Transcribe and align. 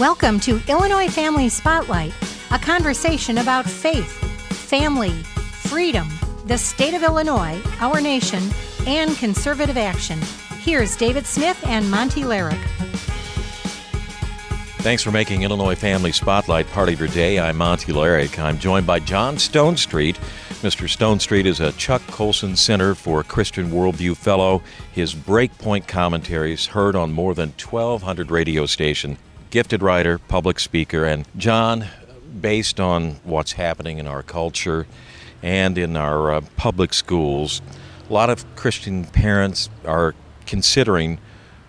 Welcome 0.00 0.40
to 0.40 0.60
Illinois 0.68 1.06
Family 1.06 1.48
Spotlight, 1.48 2.12
a 2.50 2.58
conversation 2.58 3.38
about 3.38 3.64
faith, 3.64 4.10
family, 4.50 5.12
freedom, 5.12 6.08
the 6.46 6.58
state 6.58 6.94
of 6.94 7.04
Illinois, 7.04 7.62
our 7.78 8.00
nation, 8.00 8.42
and 8.88 9.16
conservative 9.18 9.76
action. 9.76 10.18
Here's 10.58 10.96
David 10.96 11.26
Smith 11.26 11.64
and 11.68 11.88
Monty 11.88 12.22
Larrick. 12.22 12.60
Thanks 14.78 15.04
for 15.04 15.12
making 15.12 15.42
Illinois 15.42 15.76
Family 15.76 16.10
Spotlight 16.10 16.68
part 16.70 16.88
of 16.88 16.98
your 16.98 17.08
day. 17.08 17.38
I'm 17.38 17.56
Monty 17.56 17.92
Larrick. 17.92 18.36
I'm 18.36 18.58
joined 18.58 18.88
by 18.88 18.98
John 18.98 19.36
Stonestreet. 19.36 20.16
Mr. 20.64 20.88
Stonestreet 20.88 21.44
is 21.44 21.60
a 21.60 21.70
Chuck 21.72 22.02
Colson 22.08 22.56
Center 22.56 22.96
for 22.96 23.22
Christian 23.22 23.70
Worldview 23.70 24.16
Fellow. 24.16 24.60
His 24.90 25.14
Breakpoint 25.14 25.86
commentaries 25.86 26.66
heard 26.66 26.96
on 26.96 27.12
more 27.12 27.32
than 27.32 27.50
1,200 27.50 28.32
radio 28.32 28.66
stations. 28.66 29.18
Gifted 29.54 29.84
writer, 29.84 30.18
public 30.18 30.58
speaker, 30.58 31.04
and 31.04 31.28
John, 31.36 31.86
based 32.40 32.80
on 32.80 33.20
what's 33.22 33.52
happening 33.52 33.98
in 33.98 34.06
our 34.08 34.24
culture 34.24 34.84
and 35.44 35.78
in 35.78 35.96
our 35.96 36.32
uh, 36.32 36.40
public 36.56 36.92
schools, 36.92 37.62
a 38.10 38.12
lot 38.12 38.30
of 38.30 38.44
Christian 38.56 39.04
parents 39.04 39.70
are 39.84 40.16
considering 40.44 41.20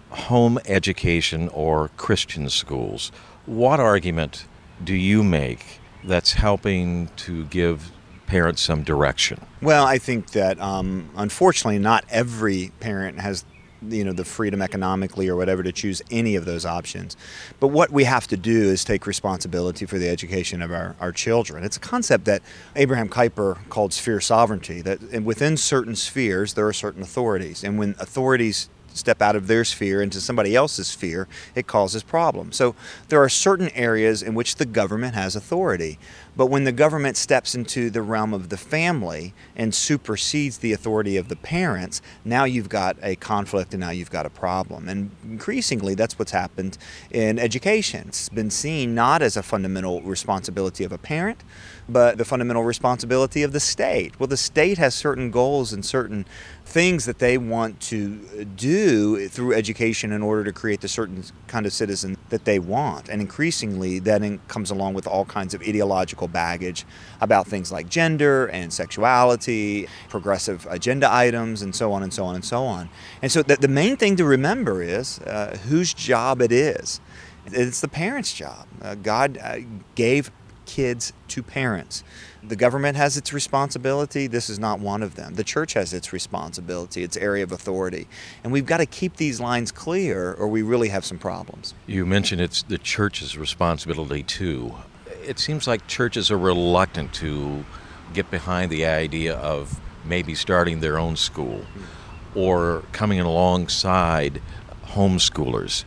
home 0.09 0.57
education 0.65 1.47
or 1.49 1.89
Christian 1.89 2.49
schools. 2.49 3.11
What 3.45 3.79
argument 3.79 4.47
do 4.83 4.95
you 4.95 5.23
make 5.23 5.79
that's 6.03 6.33
helping 6.33 7.09
to 7.17 7.45
give 7.45 7.91
parents 8.25 8.63
some 8.63 8.81
direction? 8.81 9.45
Well, 9.61 9.85
I 9.85 9.99
think 9.99 10.31
that 10.31 10.59
um, 10.59 11.11
unfortunately, 11.15 11.77
not 11.77 12.03
every 12.09 12.71
parent 12.79 13.19
has 13.19 13.45
you 13.89 14.03
know 14.03 14.13
the 14.13 14.25
freedom 14.25 14.61
economically 14.61 15.27
or 15.27 15.35
whatever 15.35 15.63
to 15.63 15.71
choose 15.71 16.01
any 16.11 16.35
of 16.35 16.45
those 16.45 16.65
options. 16.65 17.17
But 17.59 17.67
what 17.67 17.91
we 17.91 18.03
have 18.03 18.27
to 18.27 18.37
do 18.37 18.63
is 18.63 18.83
take 18.83 19.07
responsibility 19.07 19.85
for 19.85 19.97
the 19.97 20.09
education 20.09 20.61
of 20.61 20.71
our, 20.71 20.95
our 20.99 21.11
children. 21.11 21.63
It's 21.63 21.77
a 21.77 21.81
concept 21.81 22.25
that 22.25 22.41
abraham 22.75 23.09
kuyper 23.09 23.57
called 23.69 23.93
sphere 23.93 24.19
sovereignty 24.19 24.81
that 24.81 25.23
within 25.23 25.57
certain 25.57 25.95
spheres 25.95 26.53
there 26.53 26.67
are 26.67 26.73
certain 26.73 27.01
authorities. 27.01 27.63
And 27.63 27.77
when 27.79 27.95
authorities 27.99 28.69
step 28.95 29.21
out 29.21 29.35
of 29.35 29.47
their 29.47 29.65
sphere 29.65 30.01
into 30.01 30.21
somebody 30.21 30.55
else's 30.55 30.87
sphere, 30.87 31.27
it 31.53 31.67
causes 31.67 32.03
problems. 32.03 32.55
So 32.55 32.75
there 33.09 33.21
are 33.21 33.29
certain 33.29 33.69
areas 33.69 34.21
in 34.21 34.35
which 34.35 34.55
the 34.55 34.65
government 34.65 35.15
has 35.15 35.35
authority. 35.35 35.99
But 36.37 36.47
when 36.47 36.65
the 36.65 36.71
government 36.71 37.15
steps 37.15 37.55
into 37.55 37.89
the 37.89 38.01
realm 38.01 38.33
of 38.33 38.49
the 38.49 38.57
family 38.57 39.33
and 39.55 39.73
supersedes 39.73 40.57
the 40.57 40.73
authority 40.73 41.15
of 41.15 41.29
the 41.29 41.37
parents, 41.37 42.01
now 42.25 42.43
you've 42.43 42.67
got 42.67 42.97
a 43.01 43.15
conflict 43.15 43.73
and 43.73 43.79
now 43.79 43.91
you've 43.91 44.11
got 44.11 44.25
a 44.25 44.29
problem. 44.29 44.89
And 44.89 45.11
increasingly, 45.23 45.95
that's 45.95 46.19
what's 46.19 46.31
happened 46.31 46.77
in 47.09 47.39
education. 47.39 48.09
It's 48.09 48.27
been 48.27 48.49
seen 48.49 48.93
not 48.93 49.21
as 49.21 49.37
a 49.37 49.43
fundamental 49.43 50.01
responsibility 50.01 50.83
of 50.83 50.91
a 50.91 50.97
parent, 50.97 51.41
but 51.87 52.17
the 52.17 52.25
fundamental 52.25 52.63
responsibility 52.63 53.43
of 53.43 53.51
the 53.51 53.59
state. 53.59 54.19
Well, 54.19 54.27
the 54.27 54.37
state 54.37 54.77
has 54.77 54.95
certain 54.95 55.31
goals 55.31 55.71
and 55.71 55.85
certain 55.85 56.25
things 56.65 57.05
that 57.05 57.19
they 57.19 57.37
want 57.37 57.79
to 57.79 58.45
do 58.55 59.27
through 59.29 59.53
education 59.53 60.11
in 60.11 60.23
order 60.23 60.43
to 60.43 60.51
create 60.51 60.81
the 60.81 60.87
certain 60.87 61.23
kind 61.47 61.65
of 61.65 61.73
citizen 61.73 62.17
that 62.29 62.45
they 62.45 62.57
want. 62.57 63.07
And 63.07 63.21
increasingly, 63.21 63.99
that 63.99 64.39
comes 64.47 64.71
along 64.71 64.95
with 64.95 65.05
all 65.05 65.25
kinds 65.25 65.53
of 65.53 65.61
ideological 65.61 66.27
baggage 66.27 66.85
about 67.21 67.47
things 67.47 67.71
like 67.71 67.87
gender 67.87 68.47
and 68.47 68.73
sexuality, 68.73 69.87
progressive 70.09 70.67
agenda 70.69 71.11
items, 71.13 71.61
and 71.61 71.75
so 71.75 71.93
on 71.93 72.01
and 72.01 72.13
so 72.13 72.25
on 72.25 72.35
and 72.35 72.43
so 72.43 72.65
on. 72.65 72.89
And 73.21 73.31
so, 73.31 73.43
the, 73.43 73.57
the 73.57 73.67
main 73.67 73.95
thing 73.95 74.15
to 74.15 74.25
remember 74.25 74.81
is 74.81 75.19
uh, 75.19 75.57
whose 75.67 75.93
job 75.93 76.41
it 76.41 76.51
is. 76.51 76.99
It's 77.47 77.81
the 77.81 77.87
parents' 77.87 78.33
job. 78.33 78.67
Uh, 78.81 78.95
God 78.95 79.37
uh, 79.37 79.59
gave 79.93 80.31
kids 80.65 81.13
to 81.29 81.43
parents. 81.43 82.03
The 82.43 82.55
government 82.55 82.97
has 82.97 83.17
its 83.17 83.33
responsibility. 83.33 84.27
This 84.27 84.49
is 84.49 84.59
not 84.59 84.79
one 84.79 85.01
of 85.01 85.15
them. 85.15 85.35
The 85.35 85.43
church 85.43 85.73
has 85.73 85.93
its 85.93 86.13
responsibility, 86.13 87.03
its 87.03 87.17
area 87.17 87.43
of 87.43 87.51
authority. 87.51 88.07
And 88.43 88.53
we've 88.53 88.65
got 88.65 88.77
to 88.77 88.85
keep 88.85 89.17
these 89.17 89.39
lines 89.39 89.71
clear 89.71 90.33
or 90.33 90.47
we 90.47 90.61
really 90.61 90.89
have 90.89 91.05
some 91.05 91.17
problems. 91.17 91.73
You 91.87 92.05
mentioned 92.05 92.41
it's 92.41 92.61
the 92.61 92.77
church's 92.77 93.37
responsibility 93.37 94.23
too. 94.23 94.75
It 95.23 95.39
seems 95.39 95.67
like 95.67 95.87
churches 95.87 96.29
are 96.29 96.37
reluctant 96.37 97.13
to 97.15 97.65
get 98.13 98.29
behind 98.29 98.71
the 98.71 98.85
idea 98.85 99.35
of 99.35 99.79
maybe 100.03 100.35
starting 100.35 100.81
their 100.81 100.99
own 100.99 101.15
school 101.15 101.59
hmm. 101.59 102.37
or 102.37 102.83
coming 102.91 103.19
alongside 103.19 104.41
homeschoolers 104.85 105.83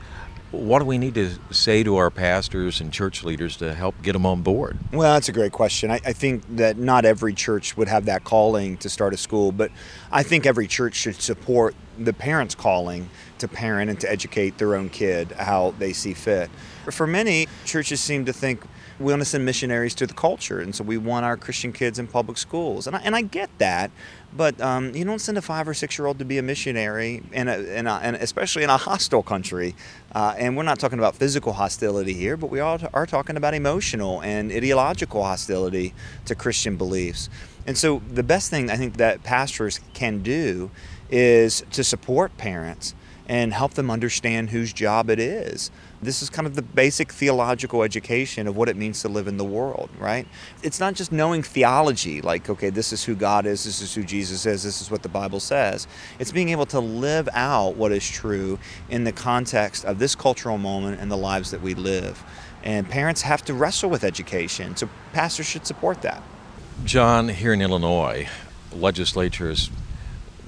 what 0.50 0.78
do 0.78 0.86
we 0.86 0.96
need 0.96 1.14
to 1.14 1.30
say 1.50 1.82
to 1.82 1.96
our 1.96 2.10
pastors 2.10 2.80
and 2.80 2.92
church 2.92 3.22
leaders 3.22 3.56
to 3.58 3.74
help 3.74 4.00
get 4.02 4.14
them 4.14 4.24
on 4.24 4.42
board? 4.42 4.78
Well, 4.92 5.14
that's 5.14 5.28
a 5.28 5.32
great 5.32 5.52
question. 5.52 5.90
I, 5.90 6.00
I, 6.06 6.12
think 6.12 6.42
that 6.56 6.78
not 6.78 7.04
every 7.04 7.34
church 7.34 7.76
would 7.76 7.88
have 7.88 8.06
that 8.06 8.24
calling 8.24 8.78
to 8.78 8.88
start 8.88 9.12
a 9.12 9.18
school, 9.18 9.52
but 9.52 9.70
I 10.10 10.22
think 10.22 10.46
every 10.46 10.66
church 10.66 10.94
should 10.94 11.20
support 11.20 11.74
the 11.98 12.12
parents' 12.12 12.54
calling 12.54 13.10
to 13.38 13.48
parent 13.48 13.90
and 13.90 14.00
to 14.00 14.10
educate 14.10 14.58
their 14.58 14.74
own 14.74 14.88
kid 14.88 15.32
how 15.32 15.74
they 15.78 15.92
see 15.92 16.14
fit. 16.14 16.50
For 16.90 17.06
many, 17.06 17.46
churches 17.64 18.00
seem 18.00 18.24
to 18.24 18.32
think 18.32 18.62
we 18.98 19.12
want 19.12 19.20
to 19.20 19.24
send 19.24 19.44
missionaries 19.44 19.94
to 19.96 20.06
the 20.06 20.14
culture, 20.14 20.60
and 20.60 20.74
so 20.74 20.82
we 20.82 20.98
want 20.98 21.24
our 21.24 21.36
Christian 21.36 21.72
kids 21.72 21.98
in 21.98 22.06
public 22.06 22.36
schools. 22.36 22.86
And 22.86 22.96
I, 22.96 23.00
and 23.00 23.14
I 23.14 23.22
get 23.22 23.50
that, 23.58 23.90
but 24.36 24.60
um, 24.60 24.94
you 24.94 25.04
don't 25.04 25.20
send 25.20 25.38
a 25.38 25.42
five 25.42 25.68
or 25.68 25.74
six 25.74 25.98
year 25.98 26.06
old 26.06 26.18
to 26.18 26.24
be 26.24 26.38
a 26.38 26.42
missionary, 26.42 27.22
in 27.32 27.48
a, 27.48 27.58
in 27.58 27.86
a, 27.86 27.94
and 28.02 28.16
especially 28.16 28.64
in 28.64 28.70
a 28.70 28.76
hostile 28.76 29.22
country. 29.22 29.74
Uh, 30.12 30.34
and 30.36 30.56
we're 30.56 30.64
not 30.64 30.78
talking 30.78 30.98
about 30.98 31.14
physical 31.14 31.52
hostility 31.52 32.12
here, 32.12 32.36
but 32.36 32.50
we 32.50 32.60
all 32.60 32.80
are 32.92 33.06
talking 33.06 33.36
about 33.36 33.54
emotional 33.54 34.20
and 34.22 34.50
ideological 34.50 35.22
hostility 35.22 35.94
to 36.24 36.34
Christian 36.34 36.76
beliefs. 36.76 37.28
And 37.66 37.76
so 37.76 38.02
the 38.10 38.22
best 38.22 38.50
thing 38.50 38.70
I 38.70 38.76
think 38.76 38.96
that 38.96 39.22
pastors 39.22 39.80
can 39.94 40.22
do 40.22 40.70
is 41.10 41.64
to 41.72 41.84
support 41.84 42.36
parents 42.36 42.94
and 43.28 43.52
help 43.52 43.74
them 43.74 43.90
understand 43.90 44.50
whose 44.50 44.72
job 44.72 45.10
it 45.10 45.20
is. 45.20 45.70
This 46.00 46.22
is 46.22 46.30
kind 46.30 46.46
of 46.46 46.54
the 46.54 46.62
basic 46.62 47.12
theological 47.12 47.82
education 47.82 48.46
of 48.46 48.56
what 48.56 48.68
it 48.68 48.76
means 48.76 49.02
to 49.02 49.08
live 49.08 49.26
in 49.26 49.36
the 49.36 49.44
world, 49.44 49.90
right? 49.98 50.28
It's 50.62 50.78
not 50.78 50.94
just 50.94 51.10
knowing 51.10 51.42
theology, 51.42 52.20
like, 52.20 52.48
okay, 52.48 52.70
this 52.70 52.92
is 52.92 53.02
who 53.02 53.16
God 53.16 53.46
is, 53.46 53.64
this 53.64 53.80
is 53.80 53.94
who 53.94 54.04
Jesus 54.04 54.46
is, 54.46 54.62
this 54.62 54.80
is 54.80 54.92
what 54.92 55.02
the 55.02 55.08
Bible 55.08 55.40
says. 55.40 55.88
It's 56.20 56.30
being 56.30 56.50
able 56.50 56.66
to 56.66 56.78
live 56.78 57.28
out 57.32 57.74
what 57.74 57.90
is 57.90 58.08
true 58.08 58.60
in 58.88 59.02
the 59.02 59.12
context 59.12 59.84
of 59.84 59.98
this 59.98 60.14
cultural 60.14 60.56
moment 60.56 61.00
and 61.00 61.10
the 61.10 61.16
lives 61.16 61.50
that 61.50 61.62
we 61.62 61.74
live. 61.74 62.22
And 62.62 62.88
parents 62.88 63.22
have 63.22 63.44
to 63.46 63.54
wrestle 63.54 63.90
with 63.90 64.04
education, 64.04 64.76
so 64.76 64.88
pastors 65.12 65.46
should 65.46 65.66
support 65.66 66.02
that. 66.02 66.22
John, 66.84 67.28
here 67.28 67.52
in 67.52 67.60
Illinois, 67.60 68.28
legislature 68.72 69.48
has 69.48 69.68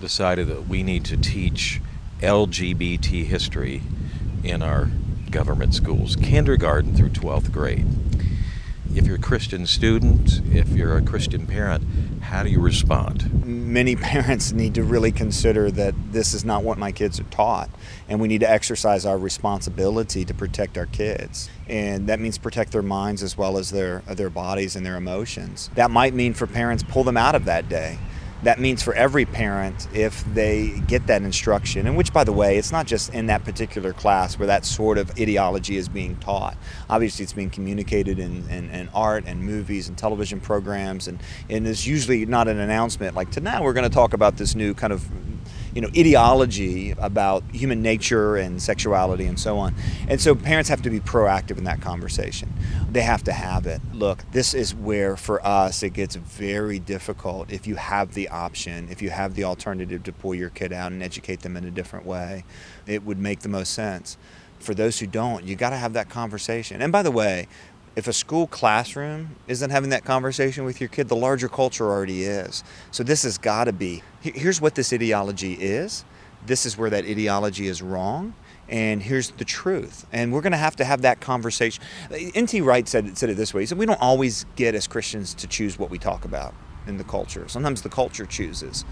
decided 0.01 0.47
that 0.47 0.69
we 0.69 0.85
need 0.85 1.05
to 1.07 1.17
teach 1.17 1.81
LGBT 2.21 3.25
history 3.25 3.83
in 4.45 4.63
our 4.63 4.89
government 5.31 5.75
schools, 5.75 6.17
kindergarten 6.17 6.95
through 6.95 7.11
12th 7.11 7.53
grade. 7.53 7.87
If 8.93 9.07
you're 9.07 9.17
a 9.17 9.21
Christian 9.21 9.67
student, 9.67 10.41
if 10.53 10.71
you're 10.71 10.97
a 10.97 11.03
Christian 11.03 11.47
parent, 11.47 11.85
how 12.23 12.43
do 12.43 12.51
you 12.51 12.61
respond? 12.61 13.47
Many 13.47 13.95
parents 13.97 14.51
need 14.53 14.75
to 14.75 14.83
really 14.83 15.13
consider 15.13 15.71
that 15.71 15.95
this 16.13 16.35
is 16.35 16.45
not 16.45 16.65
what 16.65 16.77
my 16.77 16.91
kids 16.91 17.21
are 17.21 17.25
taught, 17.25 17.71
and 18.09 18.21
we 18.21 18.27
need 18.27 18.41
to 18.41 18.51
exercise 18.51 19.07
our 19.07 19.17
responsibility 19.17 20.25
to 20.25 20.35
protect 20.35 20.77
our 20.77 20.87
kids. 20.87 21.49
And 21.69 22.09
that 22.09 22.19
means 22.19 22.37
protect 22.37 22.73
their 22.73 22.83
minds 22.83 23.23
as 23.23 23.39
well 23.39 23.59
as 23.59 23.71
their, 23.71 24.01
their 24.09 24.31
bodies 24.31 24.75
and 24.75 24.85
their 24.85 24.97
emotions. 24.97 25.71
That 25.77 25.93
might 25.93 26.13
mean 26.13 26.35
for 26.35 26.49
parents, 26.49 26.83
pull 26.83 27.05
them 27.05 27.17
out 27.17 27.37
of 27.37 27.45
that 27.45 27.69
day 27.69 27.99
that 28.43 28.59
means 28.59 28.83
for 28.83 28.95
every 28.95 29.25
parent 29.25 29.87
if 29.95 30.25
they 30.35 30.81
get 30.87 31.07
that 31.07 31.23
instruction 31.23 31.87
and 31.87 31.97
which 31.97 32.13
by 32.13 32.25
the 32.25 32.33
way 32.33 32.57
it's 32.57 32.73
not 32.73 32.87
just 32.87 33.13
in 33.13 33.27
that 33.27 33.45
particular 33.45 33.93
class 33.93 34.39
where 34.39 34.47
that 34.47 34.65
sort 34.65 34.99
of 34.99 35.11
ideology 35.19 35.77
is 35.77 35.89
being 35.89 36.17
taught. 36.17 36.57
Obviously 36.89 37.23
it's 37.23 37.33
being 37.33 37.51
communicated 37.51 38.19
in, 38.19 38.49
in, 38.49 38.71
in 38.71 38.89
art 38.95 39.25
and 39.27 39.43
movies 39.43 39.89
and 39.89 39.99
television 39.99 40.41
programs 40.41 41.09
and, 41.09 41.21
and 41.49 41.67
it's 41.67 41.87
usually 41.87 42.25
not 42.27 42.49
an 42.49 42.59
announcement 42.59 43.15
like 43.15 43.31
tonight 43.31 43.63
we're 43.63 43.73
going 43.73 43.89
to 43.89 43.95
talk 43.95 44.13
about 44.13 44.37
this 44.37 44.55
new 44.55 44.75
kind 44.75 44.93
of 44.93 45.07
you 45.75 45.81
know 45.81 45.89
ideology 45.97 46.93
about 46.93 47.43
human 47.53 47.83
nature 47.83 48.37
and 48.37 48.61
sexuality 48.61 49.27
and 49.27 49.39
so 49.39 49.59
on. 49.59 49.75
And 50.09 50.21
so 50.21 50.35
parents 50.35 50.69
have 50.69 50.83
to 50.83 50.91
be 50.91 51.01
proactive 51.01 51.59
in 51.59 51.65
that 51.65 51.81
conversation. 51.81 52.53
They 52.91 53.03
have 53.03 53.25
to 53.25 53.33
have 53.33 53.67
it. 53.67 53.81
Look 53.93 54.25
this 54.33 54.55
is 54.55 54.75
where 54.75 55.17
for 55.17 55.45
us 55.47 55.83
it 55.83 55.91
gets 55.91 56.17
very 56.17 56.79
difficult 56.79 57.53
if 57.53 57.67
you 57.67 57.77
have 57.77 58.15
the 58.15 58.29
option 58.29 58.89
if 58.91 59.03
you 59.03 59.11
have 59.11 59.35
the 59.35 59.45
alternative 59.45 60.03
to 60.05 60.13
pull 60.13 60.35
your 60.35 60.51
kid 60.51 60.73
out 60.73 60.93
and 60.93 61.03
educate 61.03 61.41
them 61.41 61.57
in 61.57 61.65
a 61.65 61.71
different 61.71 62.07
way. 62.07 62.45
It 62.87 63.05
would 63.05 63.19
make 63.19 63.41
the 63.41 63.49
most 63.49 63.73
sense. 63.73 64.17
For 64.59 64.75
those 64.75 64.99
who 64.99 65.07
don't 65.07 65.45
you 65.45 65.57
got 65.57 65.71
to 65.71 65.77
have 65.77 65.95
that 65.95 66.09
conversation. 66.09 66.83
And 66.83 66.93
by 66.93 67.03
the 67.03 67.11
way 67.11 67.49
if 67.97 68.07
a 68.07 68.13
school 68.13 68.47
classroom 68.47 69.37
isn't 69.49 69.71
having 69.71 69.91
that 69.91 70.05
conversation 70.05 70.65
with 70.65 70.81
your 70.81 70.89
kid, 70.89 71.09
the 71.09 71.17
larger 71.17 71.49
culture 71.49 71.91
already 71.91 72.25
is. 72.25 72.63
So 72.91 73.03
this 73.03 73.25
has 73.25 73.39
got 73.39 73.65
to 73.65 73.73
be 73.73 74.03
here's 74.21 74.61
what 74.61 74.75
this 74.75 74.93
ideology 74.93 75.55
is. 75.55 76.05
This 76.47 76.65
is 76.65 76.79
where 76.79 76.91
that 76.91 77.05
ideology 77.05 77.67
is 77.67 77.83
wrong. 77.83 78.35
and 78.69 79.03
here's 79.03 79.31
the 79.33 79.45
truth. 79.45 80.07
And 80.13 80.33
we're 80.33 80.41
going 80.41 80.53
to 80.53 80.59
have 80.59 80.77
to 80.77 80.85
have 80.85 81.03
that 81.03 81.21
conversation. 81.21 81.83
N.T. 82.11 82.61
Wright 82.61 82.87
said, 82.87 83.19
said 83.19 83.29
it 83.29 83.37
this 83.37 83.53
way 83.53 83.63
He 83.63 83.67
said, 83.67 83.79
We 83.79 83.87
don't 83.87 84.01
always 84.01 84.47
get 84.57 84.75
as 84.75 84.87
Christians 84.87 85.35
to 85.35 85.47
choose 85.47 85.79
what 85.79 85.91
we 85.91 85.99
talk 85.99 86.25
about 86.25 86.55
in 86.87 86.97
the 86.97 87.05
culture. 87.05 87.49
Sometimes 87.49 87.83
the 87.83 87.89
culture 87.89 88.27
chooses. 88.27 88.85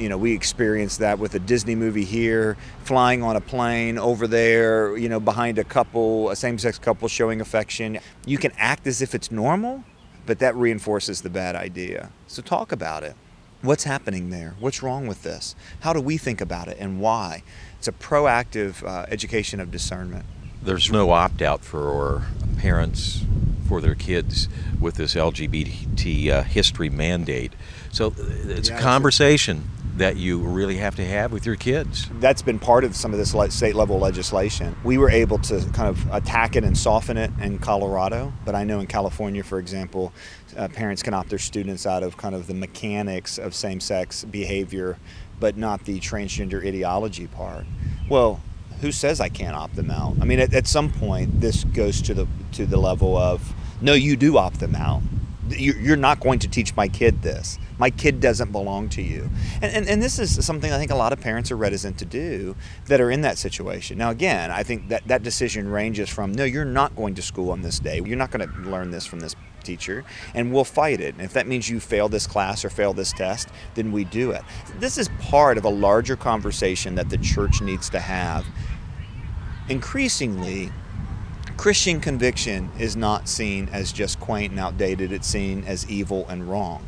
You 0.00 0.08
know, 0.08 0.16
we 0.16 0.32
experience 0.32 0.96
that 0.96 1.18
with 1.18 1.34
a 1.34 1.38
Disney 1.38 1.74
movie 1.74 2.06
here, 2.06 2.56
flying 2.84 3.22
on 3.22 3.36
a 3.36 3.40
plane 3.42 3.98
over 3.98 4.26
there, 4.26 4.96
you 4.96 5.10
know, 5.10 5.20
behind 5.20 5.58
a 5.58 5.64
couple, 5.64 6.30
a 6.30 6.36
same 6.36 6.58
sex 6.58 6.78
couple 6.78 7.06
showing 7.06 7.42
affection. 7.42 7.98
You 8.24 8.38
can 8.38 8.50
act 8.56 8.86
as 8.86 9.02
if 9.02 9.14
it's 9.14 9.30
normal, 9.30 9.84
but 10.24 10.38
that 10.38 10.56
reinforces 10.56 11.20
the 11.20 11.28
bad 11.28 11.54
idea. 11.54 12.12
So 12.28 12.40
talk 12.40 12.72
about 12.72 13.02
it. 13.02 13.14
What's 13.60 13.84
happening 13.84 14.30
there? 14.30 14.56
What's 14.58 14.82
wrong 14.82 15.06
with 15.06 15.22
this? 15.22 15.54
How 15.80 15.92
do 15.92 16.00
we 16.00 16.16
think 16.16 16.40
about 16.40 16.68
it 16.68 16.78
and 16.80 16.98
why? 16.98 17.42
It's 17.76 17.88
a 17.88 17.92
proactive 17.92 18.82
uh, 18.82 19.04
education 19.10 19.60
of 19.60 19.70
discernment. 19.70 20.24
There's 20.62 20.90
no 20.90 21.10
opt 21.10 21.42
out 21.42 21.62
for 21.62 22.22
parents 22.56 23.22
for 23.68 23.82
their 23.82 23.94
kids 23.94 24.48
with 24.80 24.94
this 24.94 25.14
LGBT 25.14 26.30
uh, 26.30 26.42
history 26.42 26.88
mandate. 26.88 27.52
So 27.92 28.06
uh, 28.08 28.12
it's 28.46 28.70
yeah, 28.70 28.78
a 28.78 28.80
conversation 28.80 29.68
that 30.00 30.16
you 30.16 30.38
really 30.38 30.78
have 30.78 30.96
to 30.96 31.04
have 31.04 31.30
with 31.30 31.44
your 31.44 31.56
kids. 31.56 32.08
That's 32.20 32.40
been 32.40 32.58
part 32.58 32.84
of 32.84 32.96
some 32.96 33.12
of 33.12 33.18
this 33.18 33.34
state 33.54 33.74
level 33.74 33.98
legislation. 33.98 34.74
We 34.82 34.96
were 34.96 35.10
able 35.10 35.38
to 35.40 35.60
kind 35.74 35.88
of 35.88 36.10
attack 36.10 36.56
it 36.56 36.64
and 36.64 36.76
soften 36.76 37.18
it 37.18 37.30
in 37.38 37.58
Colorado, 37.58 38.32
but 38.46 38.54
I 38.54 38.64
know 38.64 38.80
in 38.80 38.86
California, 38.86 39.42
for 39.42 39.58
example, 39.58 40.14
uh, 40.56 40.68
parents 40.68 41.02
can 41.02 41.12
opt 41.12 41.28
their 41.28 41.38
students 41.38 41.86
out 41.86 42.02
of 42.02 42.16
kind 42.16 42.34
of 42.34 42.46
the 42.46 42.54
mechanics 42.54 43.36
of 43.36 43.54
same 43.54 43.78
sex 43.78 44.24
behavior, 44.24 44.98
but 45.38 45.58
not 45.58 45.84
the 45.84 46.00
transgender 46.00 46.66
ideology 46.66 47.26
part. 47.26 47.66
Well, 48.08 48.40
who 48.80 48.92
says 48.92 49.20
I 49.20 49.28
can't 49.28 49.54
opt 49.54 49.76
them 49.76 49.90
out? 49.90 50.16
I 50.18 50.24
mean, 50.24 50.40
at, 50.40 50.54
at 50.54 50.66
some 50.66 50.90
point, 50.90 51.42
this 51.42 51.64
goes 51.64 52.00
to 52.02 52.14
the 52.14 52.26
to 52.52 52.64
the 52.64 52.78
level 52.78 53.18
of 53.18 53.52
no, 53.82 53.92
you 53.92 54.16
do 54.16 54.38
opt 54.38 54.60
them 54.60 54.74
out 54.74 55.02
you're 55.58 55.96
not 55.96 56.20
going 56.20 56.38
to 56.40 56.48
teach 56.48 56.74
my 56.76 56.88
kid 56.88 57.22
this. 57.22 57.58
My 57.80 57.88
kid 57.88 58.20
doesn't 58.20 58.52
belong 58.52 58.90
to 58.90 59.00
you. 59.00 59.30
And, 59.62 59.72
and, 59.72 59.88
and, 59.88 60.02
this 60.02 60.18
is 60.18 60.44
something 60.44 60.70
I 60.70 60.76
think 60.76 60.90
a 60.90 60.96
lot 60.96 61.14
of 61.14 61.20
parents 61.20 61.50
are 61.50 61.56
reticent 61.56 61.96
to 62.00 62.04
do 62.04 62.54
that 62.88 63.00
are 63.00 63.10
in 63.10 63.22
that 63.22 63.38
situation. 63.38 63.96
Now, 63.96 64.10
again, 64.10 64.50
I 64.50 64.62
think 64.62 64.90
that 64.90 65.08
that 65.08 65.22
decision 65.22 65.66
ranges 65.66 66.10
from 66.10 66.32
no, 66.32 66.44
you're 66.44 66.66
not 66.66 66.94
going 66.94 67.14
to 67.14 67.22
school 67.22 67.50
on 67.50 67.62
this 67.62 67.78
day. 67.78 68.02
You're 68.04 68.18
not 68.18 68.30
going 68.30 68.46
to 68.46 68.54
learn 68.68 68.90
this 68.90 69.06
from 69.06 69.20
this 69.20 69.34
teacher, 69.64 70.04
and 70.34 70.52
we'll 70.52 70.64
fight 70.64 71.00
it. 71.00 71.14
And 71.14 71.24
if 71.24 71.32
that 71.32 71.46
means 71.46 71.70
you 71.70 71.80
fail 71.80 72.10
this 72.10 72.26
class 72.26 72.66
or 72.66 72.68
fail 72.68 72.92
this 72.92 73.14
test, 73.14 73.48
then 73.76 73.92
we 73.92 74.04
do 74.04 74.32
it. 74.32 74.42
This 74.78 74.98
is 74.98 75.08
part 75.18 75.56
of 75.56 75.64
a 75.64 75.70
larger 75.70 76.16
conversation 76.16 76.96
that 76.96 77.08
the 77.08 77.16
church 77.16 77.62
needs 77.62 77.88
to 77.90 77.98
have. 77.98 78.44
Increasingly, 79.70 80.70
Christian 81.56 81.98
conviction 81.98 82.70
is 82.78 82.94
not 82.94 83.26
seen 83.26 83.70
as 83.72 83.90
just 83.90 84.20
quaint 84.20 84.50
and 84.50 84.60
outdated, 84.60 85.12
it's 85.12 85.26
seen 85.26 85.64
as 85.64 85.88
evil 85.88 86.26
and 86.28 86.46
wrong. 86.46 86.84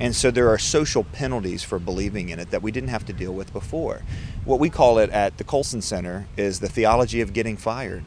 And 0.00 0.14
so 0.14 0.30
there 0.30 0.48
are 0.48 0.58
social 0.58 1.04
penalties 1.04 1.62
for 1.62 1.78
believing 1.78 2.28
in 2.28 2.38
it 2.38 2.50
that 2.50 2.62
we 2.62 2.70
didn't 2.70 2.90
have 2.90 3.04
to 3.06 3.12
deal 3.12 3.32
with 3.32 3.52
before. 3.52 4.02
What 4.44 4.60
we 4.60 4.70
call 4.70 4.98
it 4.98 5.10
at 5.10 5.38
the 5.38 5.44
Colson 5.44 5.82
Center 5.82 6.26
is 6.36 6.60
the 6.60 6.68
theology 6.68 7.20
of 7.20 7.32
getting 7.32 7.56
fired. 7.56 8.04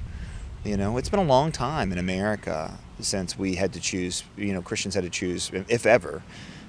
You 0.63 0.77
know, 0.77 0.97
it's 0.97 1.09
been 1.09 1.19
a 1.19 1.23
long 1.23 1.51
time 1.51 1.91
in 1.91 1.97
America 1.97 2.77
since 2.99 3.37
we 3.37 3.55
had 3.55 3.73
to 3.73 3.79
choose, 3.79 4.23
you 4.37 4.53
know, 4.53 4.61
Christians 4.61 4.95
had 4.95 5.03
to 5.03 5.09
choose, 5.09 5.51
if 5.67 5.85
ever, 5.85 6.21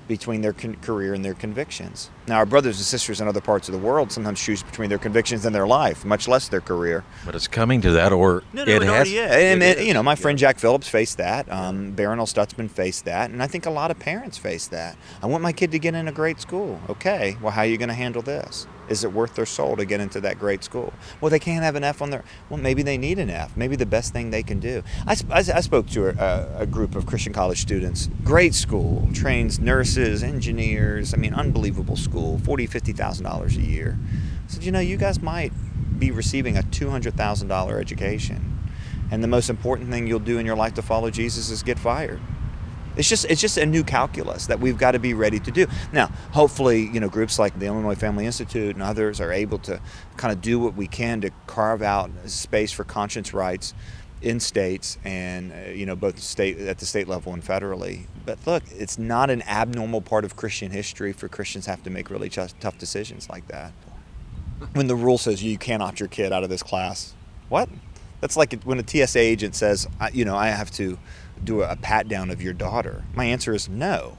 between 0.08 0.40
their 0.40 0.52
con- 0.52 0.76
career 0.76 1.14
and 1.14 1.24
their 1.24 1.34
convictions. 1.34 2.10
Now, 2.26 2.36
our 2.36 2.46
brothers 2.46 2.76
and 2.78 2.86
sisters 2.86 3.20
in 3.20 3.28
other 3.28 3.40
parts 3.40 3.68
of 3.68 3.72
the 3.72 3.80
world 3.80 4.12
sometimes 4.12 4.40
choose 4.40 4.62
between 4.62 4.88
their 4.88 4.98
convictions 4.98 5.44
and 5.44 5.54
their 5.54 5.66
life, 5.66 6.04
much 6.04 6.28
less 6.28 6.48
their 6.48 6.60
career. 6.60 7.04
But 7.24 7.34
it's 7.34 7.48
coming 7.48 7.80
to 7.82 7.92
that, 7.92 8.12
or 8.12 8.42
no, 8.52 8.64
no, 8.64 8.72
it, 8.72 8.82
has. 8.82 9.12
Yeah, 9.12 9.36
and, 9.36 9.80
you 9.86 9.94
know, 9.94 10.02
my 10.02 10.14
friend 10.14 10.38
yeah. 10.38 10.48
Jack 10.48 10.58
Phillips 10.58 10.88
faced 10.88 11.18
that. 11.18 11.50
Um, 11.50 11.94
Barronelle 11.94 12.32
Stutzman 12.32 12.70
faced 12.70 13.04
that, 13.06 13.30
and 13.30 13.42
I 13.42 13.46
think 13.46 13.66
a 13.66 13.70
lot 13.70 13.90
of 13.90 13.98
parents 13.98 14.38
face 14.38 14.68
that. 14.68 14.96
I 15.22 15.26
want 15.26 15.42
my 15.42 15.52
kid 15.52 15.72
to 15.72 15.78
get 15.78 15.94
in 15.94 16.08
a 16.08 16.12
great 16.12 16.40
school. 16.40 16.80
Okay, 16.88 17.36
well, 17.40 17.52
how 17.52 17.62
are 17.62 17.66
you 17.66 17.78
going 17.78 17.88
to 17.88 17.94
handle 17.94 18.22
this? 18.22 18.66
Is 18.92 19.04
it 19.04 19.12
worth 19.12 19.34
their 19.36 19.46
soul 19.46 19.74
to 19.76 19.86
get 19.86 20.00
into 20.00 20.20
that 20.20 20.38
great 20.38 20.62
school? 20.62 20.92
Well, 21.22 21.30
they 21.30 21.38
can't 21.38 21.64
have 21.64 21.76
an 21.76 21.82
F 21.82 22.02
on 22.02 22.10
their. 22.10 22.22
Well, 22.50 22.60
maybe 22.60 22.82
they 22.82 22.98
need 22.98 23.18
an 23.18 23.30
F. 23.30 23.56
Maybe 23.56 23.74
the 23.74 23.86
best 23.86 24.12
thing 24.12 24.30
they 24.30 24.42
can 24.42 24.60
do. 24.60 24.82
I, 25.06 25.16
I, 25.30 25.38
I 25.38 25.60
spoke 25.62 25.88
to 25.90 26.08
a, 26.08 26.60
a, 26.60 26.66
group 26.66 26.94
of 26.94 27.06
Christian 27.06 27.32
college 27.32 27.62
students. 27.62 28.10
Great 28.22 28.54
school, 28.54 29.08
trains 29.14 29.58
nurses, 29.58 30.22
engineers. 30.22 31.14
I 31.14 31.16
mean, 31.16 31.32
unbelievable 31.32 31.96
school. 31.96 32.38
Forty, 32.40 32.66
fifty 32.66 32.92
thousand 32.92 33.24
dollars 33.24 33.56
a 33.56 33.62
year. 33.62 33.98
I 34.46 34.52
said, 34.52 34.62
you 34.62 34.70
know, 34.70 34.80
you 34.80 34.98
guys 34.98 35.22
might 35.22 35.52
be 35.98 36.10
receiving 36.10 36.58
a 36.58 36.62
two 36.64 36.90
hundred 36.90 37.14
thousand 37.14 37.48
dollar 37.48 37.80
education, 37.80 38.60
and 39.10 39.24
the 39.24 39.28
most 39.28 39.48
important 39.48 39.88
thing 39.88 40.06
you'll 40.06 40.18
do 40.18 40.36
in 40.36 40.44
your 40.44 40.56
life 40.56 40.74
to 40.74 40.82
follow 40.82 41.08
Jesus 41.08 41.48
is 41.48 41.62
get 41.62 41.78
fired. 41.78 42.20
It's 42.96 43.08
just 43.08 43.24
it's 43.26 43.40
just 43.40 43.56
a 43.56 43.66
new 43.66 43.84
calculus 43.84 44.46
that 44.46 44.60
we've 44.60 44.78
got 44.78 44.92
to 44.92 44.98
be 44.98 45.14
ready 45.14 45.38
to 45.40 45.50
do. 45.50 45.66
Now, 45.92 46.08
hopefully, 46.32 46.88
you 46.92 47.00
know, 47.00 47.08
groups 47.08 47.38
like 47.38 47.58
the 47.58 47.66
Illinois 47.66 47.94
Family 47.94 48.26
Institute 48.26 48.74
and 48.74 48.82
others 48.82 49.20
are 49.20 49.32
able 49.32 49.58
to 49.60 49.80
kind 50.16 50.32
of 50.32 50.40
do 50.40 50.58
what 50.58 50.74
we 50.74 50.86
can 50.86 51.20
to 51.22 51.30
carve 51.46 51.82
out 51.82 52.10
space 52.26 52.72
for 52.72 52.84
conscience 52.84 53.32
rights 53.32 53.74
in 54.22 54.38
states 54.38 54.98
and 55.04 55.52
uh, 55.52 55.70
you 55.70 55.84
know 55.84 55.96
both 55.96 56.18
state 56.20 56.58
at 56.58 56.78
the 56.78 56.86
state 56.86 57.08
level 57.08 57.32
and 57.32 57.42
federally. 57.42 58.06
But 58.24 58.38
look, 58.46 58.62
it's 58.70 58.98
not 58.98 59.30
an 59.30 59.42
abnormal 59.42 60.00
part 60.00 60.24
of 60.24 60.36
Christian 60.36 60.70
history 60.70 61.12
for 61.12 61.28
Christians 61.28 61.66
have 61.66 61.82
to 61.82 61.90
make 61.90 62.10
really 62.10 62.28
tough, 62.28 62.58
tough 62.60 62.78
decisions 62.78 63.28
like 63.28 63.48
that. 63.48 63.72
When 64.74 64.86
the 64.86 64.94
rule 64.94 65.18
says 65.18 65.42
you 65.42 65.58
can't 65.58 65.82
opt 65.82 65.98
your 65.98 66.08
kid 66.08 66.32
out 66.32 66.44
of 66.44 66.50
this 66.50 66.62
class, 66.62 67.14
what? 67.48 67.68
That's 68.22 68.36
like 68.36 68.62
when 68.62 68.78
a 68.78 68.88
TSA 68.88 69.18
agent 69.18 69.56
says, 69.56 69.88
you 70.12 70.24
know, 70.24 70.36
I 70.36 70.46
have 70.46 70.70
to 70.72 70.96
do 71.44 71.62
a 71.62 71.74
pat 71.74 72.06
down 72.08 72.30
of 72.30 72.40
your 72.40 72.52
daughter? 72.52 73.04
My 73.14 73.24
answer 73.24 73.52
is 73.52 73.68
no. 73.68 74.16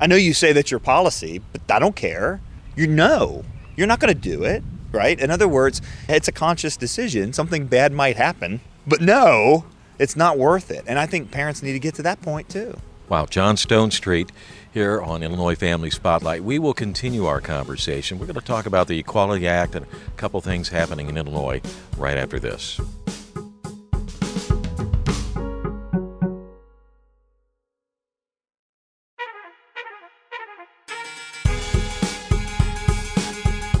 I 0.00 0.08
know 0.08 0.16
you 0.16 0.34
say 0.34 0.52
that's 0.52 0.72
your 0.72 0.80
policy, 0.80 1.40
but 1.52 1.62
I 1.70 1.78
don't 1.78 1.94
care. 1.94 2.40
You 2.74 2.88
know, 2.88 3.44
you're 3.76 3.86
not 3.86 4.00
going 4.00 4.12
to 4.12 4.20
do 4.20 4.42
it, 4.42 4.64
right? 4.90 5.18
In 5.20 5.30
other 5.30 5.46
words, 5.46 5.80
it's 6.08 6.26
a 6.26 6.32
conscious 6.32 6.76
decision. 6.76 7.32
Something 7.32 7.66
bad 7.68 7.92
might 7.92 8.16
happen, 8.16 8.60
but 8.88 9.00
no, 9.00 9.66
it's 10.00 10.16
not 10.16 10.36
worth 10.36 10.72
it. 10.72 10.84
And 10.88 10.98
I 10.98 11.06
think 11.06 11.30
parents 11.30 11.62
need 11.62 11.74
to 11.74 11.78
get 11.78 11.94
to 11.94 12.02
that 12.02 12.20
point 12.22 12.48
too. 12.48 12.76
Wow, 13.08 13.26
John 13.26 13.54
Stonestreet 13.54 14.30
here 14.72 15.00
on 15.00 15.22
Illinois 15.22 15.54
Family 15.54 15.90
Spotlight. 15.90 16.42
We 16.42 16.58
will 16.58 16.74
continue 16.74 17.26
our 17.26 17.40
conversation. 17.40 18.18
We're 18.18 18.26
going 18.26 18.34
to 18.34 18.40
talk 18.40 18.66
about 18.66 18.88
the 18.88 18.98
Equality 18.98 19.46
Act 19.46 19.76
and 19.76 19.86
a 19.86 20.10
couple 20.16 20.40
things 20.40 20.70
happening 20.70 21.08
in 21.08 21.16
Illinois 21.16 21.60
right 21.96 22.16
after 22.16 22.40
this. 22.40 22.80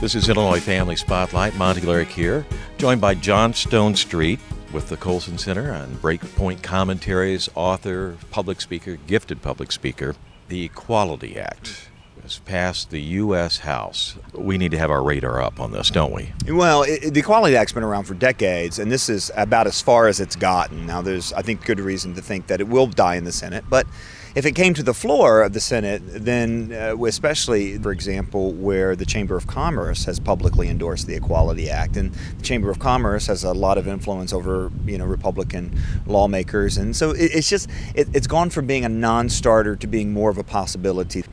This 0.02 0.16
is 0.16 0.28
Illinois 0.28 0.58
Family 0.58 0.96
Spotlight. 0.96 1.54
Monty 1.54 1.80
Larrick 1.82 2.08
here, 2.08 2.44
joined 2.76 3.00
by 3.00 3.14
John 3.14 3.52
Stonestreet 3.52 4.40
with 4.72 4.88
the 4.88 4.96
Colson 4.96 5.38
Center 5.38 5.72
on 5.72 5.94
Breakpoint 5.94 6.60
Commentaries, 6.60 7.48
author, 7.54 8.16
public 8.32 8.60
speaker, 8.60 8.96
gifted 9.06 9.42
public 9.42 9.70
speaker. 9.70 10.16
The 10.48 10.64
Equality 10.64 11.38
Act 11.38 11.88
has 12.20 12.40
passed 12.40 12.90
the 12.90 13.00
U.S. 13.00 13.58
House. 13.58 14.16
We 14.34 14.58
need 14.58 14.72
to 14.72 14.78
have 14.78 14.90
our 14.90 15.04
radar 15.04 15.40
up 15.40 15.60
on 15.60 15.70
this, 15.70 15.88
don't 15.88 16.12
we? 16.12 16.32
Well, 16.48 16.82
it, 16.82 17.14
the 17.14 17.20
Equality 17.20 17.54
Act's 17.54 17.72
been 17.72 17.84
around 17.84 18.06
for 18.06 18.14
decades, 18.14 18.80
and 18.80 18.90
this 18.90 19.08
is 19.08 19.30
about 19.36 19.68
as 19.68 19.80
far 19.80 20.08
as 20.08 20.18
it's 20.18 20.34
gotten. 20.34 20.84
Now, 20.84 21.00
there's, 21.00 21.32
I 21.32 21.42
think, 21.42 21.64
good 21.64 21.78
reason 21.78 22.12
to 22.16 22.22
think 22.22 22.48
that 22.48 22.60
it 22.60 22.66
will 22.66 22.88
die 22.88 23.14
in 23.14 23.22
the 23.22 23.30
Senate, 23.30 23.66
but 23.70 23.86
if 24.34 24.46
it 24.46 24.52
came 24.52 24.74
to 24.74 24.82
the 24.82 24.94
floor 24.94 25.42
of 25.42 25.52
the 25.52 25.60
Senate, 25.60 26.02
then 26.04 26.72
uh, 26.72 26.96
especially, 27.04 27.78
for 27.78 27.92
example, 27.92 28.52
where 28.52 28.96
the 28.96 29.04
Chamber 29.04 29.36
of 29.36 29.46
Commerce 29.46 30.04
has 30.04 30.18
publicly 30.18 30.68
endorsed 30.68 31.06
the 31.06 31.14
Equality 31.14 31.68
Act, 31.68 31.96
and 31.96 32.12
the 32.12 32.42
Chamber 32.42 32.70
of 32.70 32.78
Commerce 32.78 33.26
has 33.26 33.44
a 33.44 33.52
lot 33.52 33.78
of 33.78 33.86
influence 33.86 34.32
over 34.32 34.70
you 34.86 34.96
know 34.96 35.04
Republican 35.04 35.78
lawmakers, 36.06 36.78
and 36.78 36.96
so 36.96 37.10
it, 37.10 37.30
it's 37.34 37.48
just 37.48 37.68
it, 37.94 38.08
it's 38.14 38.26
gone 38.26 38.50
from 38.50 38.66
being 38.66 38.84
a 38.84 38.88
non-starter 38.88 39.76
to 39.76 39.86
being 39.86 40.12
more 40.12 40.30
of 40.30 40.38
a 40.38 40.44
possibility. 40.44 41.24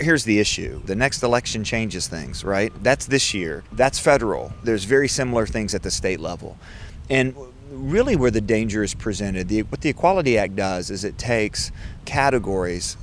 Here's 0.00 0.24
the 0.24 0.40
issue. 0.40 0.82
The 0.84 0.96
next 0.96 1.22
election 1.22 1.64
changes 1.64 2.08
things 2.08 2.44
right? 2.44 2.72
That's 2.82 3.06
this 3.06 3.32
year. 3.34 3.62
That's 3.72 3.98
federal. 3.98 4.52
There's 4.62 4.84
very 4.84 5.08
similar 5.08 5.46
things 5.46 5.74
at 5.74 5.82
the 5.82 5.90
state 5.90 6.18
level. 6.18 6.58
And 7.08 7.34
really 7.72 8.16
where 8.16 8.30
the 8.30 8.40
danger 8.40 8.82
is 8.82 8.94
presented. 8.94 9.48
The, 9.48 9.62
what 9.62 9.80
the 9.80 9.88
Equality 9.88 10.38
Act 10.38 10.56
does 10.56 10.90
is 10.90 11.04
it 11.04 11.18
takes 11.18 11.72
categories 12.04 12.96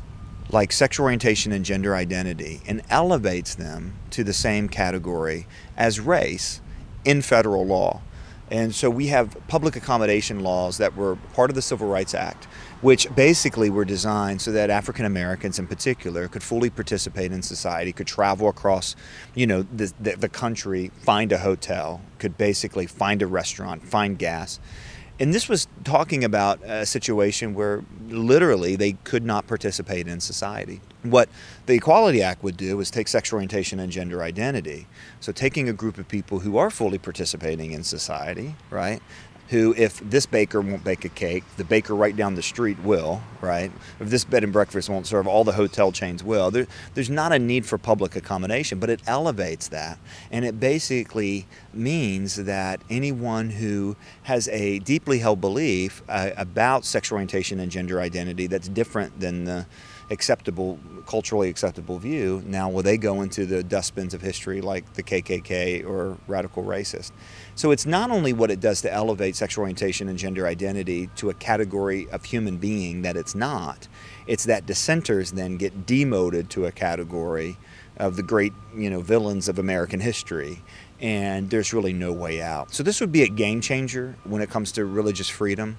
like 0.52 0.72
sexual 0.72 1.06
orientation 1.06 1.52
and 1.52 1.64
gender 1.64 1.96
identity 1.96 2.62
and 2.68 2.82
elevates 2.90 3.56
them 3.56 3.94
to 4.12 4.24
the 4.24 4.34
same 4.34 4.68
category 4.68 5.48
as 5.78 6.00
race 6.00 6.62
in 7.06 7.22
federal 7.22 7.66
law. 7.66 8.02
And 8.52 8.74
so 8.74 8.90
we 8.90 9.08
have 9.08 9.36
public 9.48 9.76
accommodation 9.76 10.40
laws 10.40 10.80
that 10.80 10.96
were 10.96 11.16
part 11.34 11.52
of 11.52 11.56
the 11.56 11.62
Civil 11.62 11.88
Rights 11.88 12.16
Act, 12.16 12.48
which 12.82 13.14
basically 13.16 13.70
were 13.70 13.86
designed 13.86 14.42
so 14.42 14.52
that 14.52 14.70
African 14.70 15.06
Americans 15.06 15.60
in 15.60 15.68
particular 15.68 16.28
could 16.28 16.44
fully 16.44 16.70
participate 16.70 17.32
in 17.32 17.42
society, 17.42 17.92
could 17.92 18.08
travel 18.08 18.48
across, 18.48 18.96
you 19.36 19.46
know, 19.46 19.64
the, 19.64 19.92
the, 20.00 20.16
the 20.16 20.30
country, 20.30 20.92
find 21.02 21.32
a 21.32 21.40
hotel, 21.40 22.02
could 22.20 22.38
basically 22.38 22.86
find 22.88 23.22
a 23.22 23.28
restaurant, 23.28 23.84
find 23.84 24.18
gas. 24.18 24.60
And 25.22 25.34
this 25.34 25.50
was 25.50 25.68
talking 25.84 26.24
about 26.24 26.62
a 26.64 26.86
situation 26.86 27.54
where 27.54 27.84
literally 28.08 28.78
they 28.78 28.94
could 29.04 29.26
not 29.26 29.48
participate 29.48 30.08
in 30.08 30.22
society. 30.22 30.80
What 31.04 31.28
the 31.66 31.74
Equality 31.74 32.22
Act 32.22 32.42
would 32.42 32.56
do 32.56 32.80
is 32.80 32.90
take 32.90 33.10
sexual 33.10 33.38
orientation 33.38 33.82
and 33.82 33.92
gender 33.92 34.24
identity. 34.24 34.88
So, 35.20 35.34
taking 35.34 35.68
a 35.68 35.74
group 35.74 35.98
of 35.98 36.08
people 36.08 36.40
who 36.40 36.58
are 36.58 36.70
fully 36.70 36.98
participating 36.98 37.74
in 37.74 37.84
society, 37.84 38.56
right, 38.70 39.02
who, 39.50 39.74
if 39.76 40.00
this 40.00 40.28
baker 40.28 40.62
won't 40.62 40.84
bake 40.84 41.06
a 41.06 41.10
cake, 41.10 41.44
the 41.58 41.64
baker 41.64 41.96
right 41.96 42.16
down 42.16 42.36
the 42.36 42.42
street 42.42 42.78
will, 42.84 43.22
right? 43.42 43.72
If 44.00 44.10
this 44.10 44.24
bed 44.24 44.44
and 44.44 44.54
breakfast 44.54 44.90
won't 44.90 45.08
serve, 45.08 45.28
all 45.28 45.44
the 45.44 45.54
hotel 45.54 45.92
chains 45.92 46.24
will. 46.24 46.52
There, 46.52 46.68
there's 46.94 47.10
not 47.10 47.32
a 47.32 47.40
need 47.40 47.66
for 47.66 47.80
public 47.80 48.16
accommodation, 48.16 48.80
but 48.80 48.92
it 48.92 49.02
elevates 49.08 49.68
that. 49.70 49.98
And 50.32 50.46
it 50.46 50.60
basically 50.60 51.48
means 51.74 52.36
that 52.36 52.82
anyone 52.92 53.50
who 53.50 53.96
has 54.24 54.48
a 54.50 54.80
deeply 54.80 55.18
held 55.18 55.42
belief 55.42 56.04
uh, 56.08 56.30
about 56.38 56.86
sexual 56.86 57.16
orientation 57.16 57.60
and 57.60 57.72
gender 57.72 58.00
identity 58.00 58.46
that's 58.46 58.68
different 58.68 59.20
than 59.20 59.46
the 59.46 59.66
acceptable, 60.12 60.80
culturally 61.06 61.50
acceptable 61.50 62.00
view, 62.00 62.42
now 62.46 62.70
will 62.70 62.84
they 62.84 62.98
go 62.98 63.22
into 63.22 63.46
the 63.46 63.64
dustbins 63.64 64.14
of 64.14 64.22
history 64.22 64.62
like 64.62 64.94
the 64.94 65.04
KKK 65.04 65.86
or 65.86 66.18
radical 66.28 66.64
racist? 66.64 67.12
So 67.56 67.72
it's 67.72 67.86
not 67.86 68.10
only 68.12 68.34
what 68.34 68.52
it 68.52 68.60
does 68.60 68.82
to 68.82 68.92
elevate 68.92 69.36
sexual 69.36 69.64
orientation 69.64 70.10
and 70.10 70.18
gender 70.18 70.48
identity 70.48 71.10
to 71.18 71.30
a 71.30 71.34
category 71.34 72.10
of 72.10 72.26
human 72.26 72.58
being 72.58 73.04
that 73.04 73.18
it's 73.18 73.36
not, 73.36 73.88
it's 74.28 74.46
that 74.46 74.66
dissenters 74.66 75.32
then 75.32 75.58
get 75.58 75.86
demoted 75.86 76.50
to 76.52 76.66
a 76.66 76.72
category 76.72 77.58
of 77.98 78.16
the 78.16 78.24
great, 78.24 78.54
you 78.76 78.90
know, 78.90 79.02
villains 79.02 79.48
of 79.50 79.60
American 79.60 80.00
history 80.00 80.64
and 81.02 81.50
there's 81.50 81.74
really 81.74 81.94
no 81.94 82.12
way 82.12 82.42
out. 82.42 82.74
So 82.74 82.84
this 82.84 83.00
would 83.00 83.12
be 83.12 83.24
a 83.24 83.28
game 83.28 83.62
changer 83.62 84.16
when 84.24 84.42
it 84.42 84.50
comes 84.50 84.72
to 84.74 84.86
religious 84.86 85.30
freedom. 85.30 85.78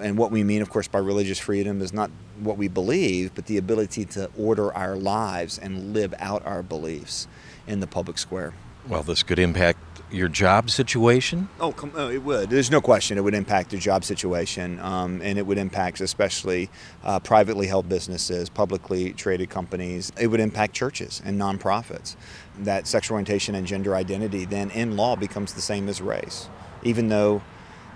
And 0.00 0.18
what 0.18 0.30
we 0.30 0.44
mean, 0.44 0.62
of 0.62 0.70
course, 0.70 0.88
by 0.88 0.98
religious 0.98 1.38
freedom 1.38 1.80
is 1.80 1.92
not 1.92 2.10
what 2.40 2.56
we 2.56 2.68
believe, 2.68 3.34
but 3.34 3.46
the 3.46 3.58
ability 3.58 4.04
to 4.06 4.30
order 4.36 4.72
our 4.74 4.96
lives 4.96 5.58
and 5.58 5.92
live 5.92 6.14
out 6.18 6.44
our 6.46 6.62
beliefs 6.62 7.28
in 7.66 7.80
the 7.80 7.86
public 7.86 8.18
square. 8.18 8.54
Well, 8.88 9.02
this 9.02 9.22
could 9.22 9.38
impact 9.38 9.80
your 10.10 10.28
job 10.28 10.70
situation? 10.70 11.48
Oh, 11.58 11.72
come, 11.72 11.92
oh, 11.96 12.08
it 12.08 12.22
would. 12.22 12.50
There's 12.50 12.70
no 12.70 12.80
question 12.80 13.18
it 13.18 13.22
would 13.22 13.34
impact 13.34 13.70
the 13.70 13.78
job 13.78 14.04
situation, 14.04 14.78
um, 14.80 15.20
and 15.22 15.38
it 15.38 15.46
would 15.46 15.58
impact 15.58 16.00
especially 16.00 16.70
uh, 17.02 17.18
privately 17.18 17.66
held 17.66 17.88
businesses, 17.88 18.48
publicly 18.48 19.12
traded 19.12 19.50
companies. 19.50 20.12
It 20.20 20.28
would 20.28 20.40
impact 20.40 20.74
churches 20.74 21.20
and 21.24 21.40
nonprofits. 21.40 22.16
That 22.60 22.86
sexual 22.86 23.16
orientation 23.16 23.54
and 23.54 23.66
gender 23.66 23.94
identity 23.94 24.44
then 24.44 24.70
in 24.70 24.96
law 24.96 25.16
becomes 25.16 25.54
the 25.54 25.60
same 25.60 25.88
as 25.88 26.00
race, 26.00 26.48
even 26.82 27.08
though 27.08 27.42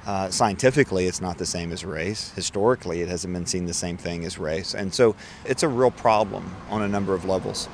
uh, 0.06 0.30
scientifically, 0.30 1.06
it's 1.06 1.20
not 1.20 1.38
the 1.38 1.46
same 1.46 1.72
as 1.72 1.84
race. 1.84 2.32
Historically, 2.34 3.02
it 3.02 3.08
hasn't 3.08 3.32
been 3.32 3.46
seen 3.46 3.66
the 3.66 3.74
same 3.74 3.96
thing 3.96 4.24
as 4.24 4.38
race. 4.38 4.74
And 4.74 4.92
so 4.94 5.14
it's 5.44 5.62
a 5.62 5.68
real 5.68 5.90
problem 5.90 6.54
on 6.68 6.82
a 6.82 6.88
number 6.88 7.14
of 7.14 7.24
levels. 7.24 7.68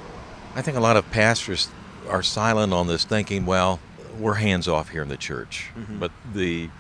I 0.55 0.63
think 0.63 0.77
a 0.77 0.81
lot 0.81 0.97
of 0.97 1.11
pastors 1.11 1.69
are 2.09 2.23
silent 2.23 2.73
on 2.73 2.87
this, 2.87 3.05
thinking, 3.05 3.47
well, 3.47 3.79
we're 4.19 4.35
hands 4.35 4.69
off 4.69 4.89
here 4.91 5.03
in 5.03 5.09
the 5.09 5.17
church. 5.17 5.71
Mm-hmm. 5.77 5.99
But 5.99 6.13
the 6.35 6.71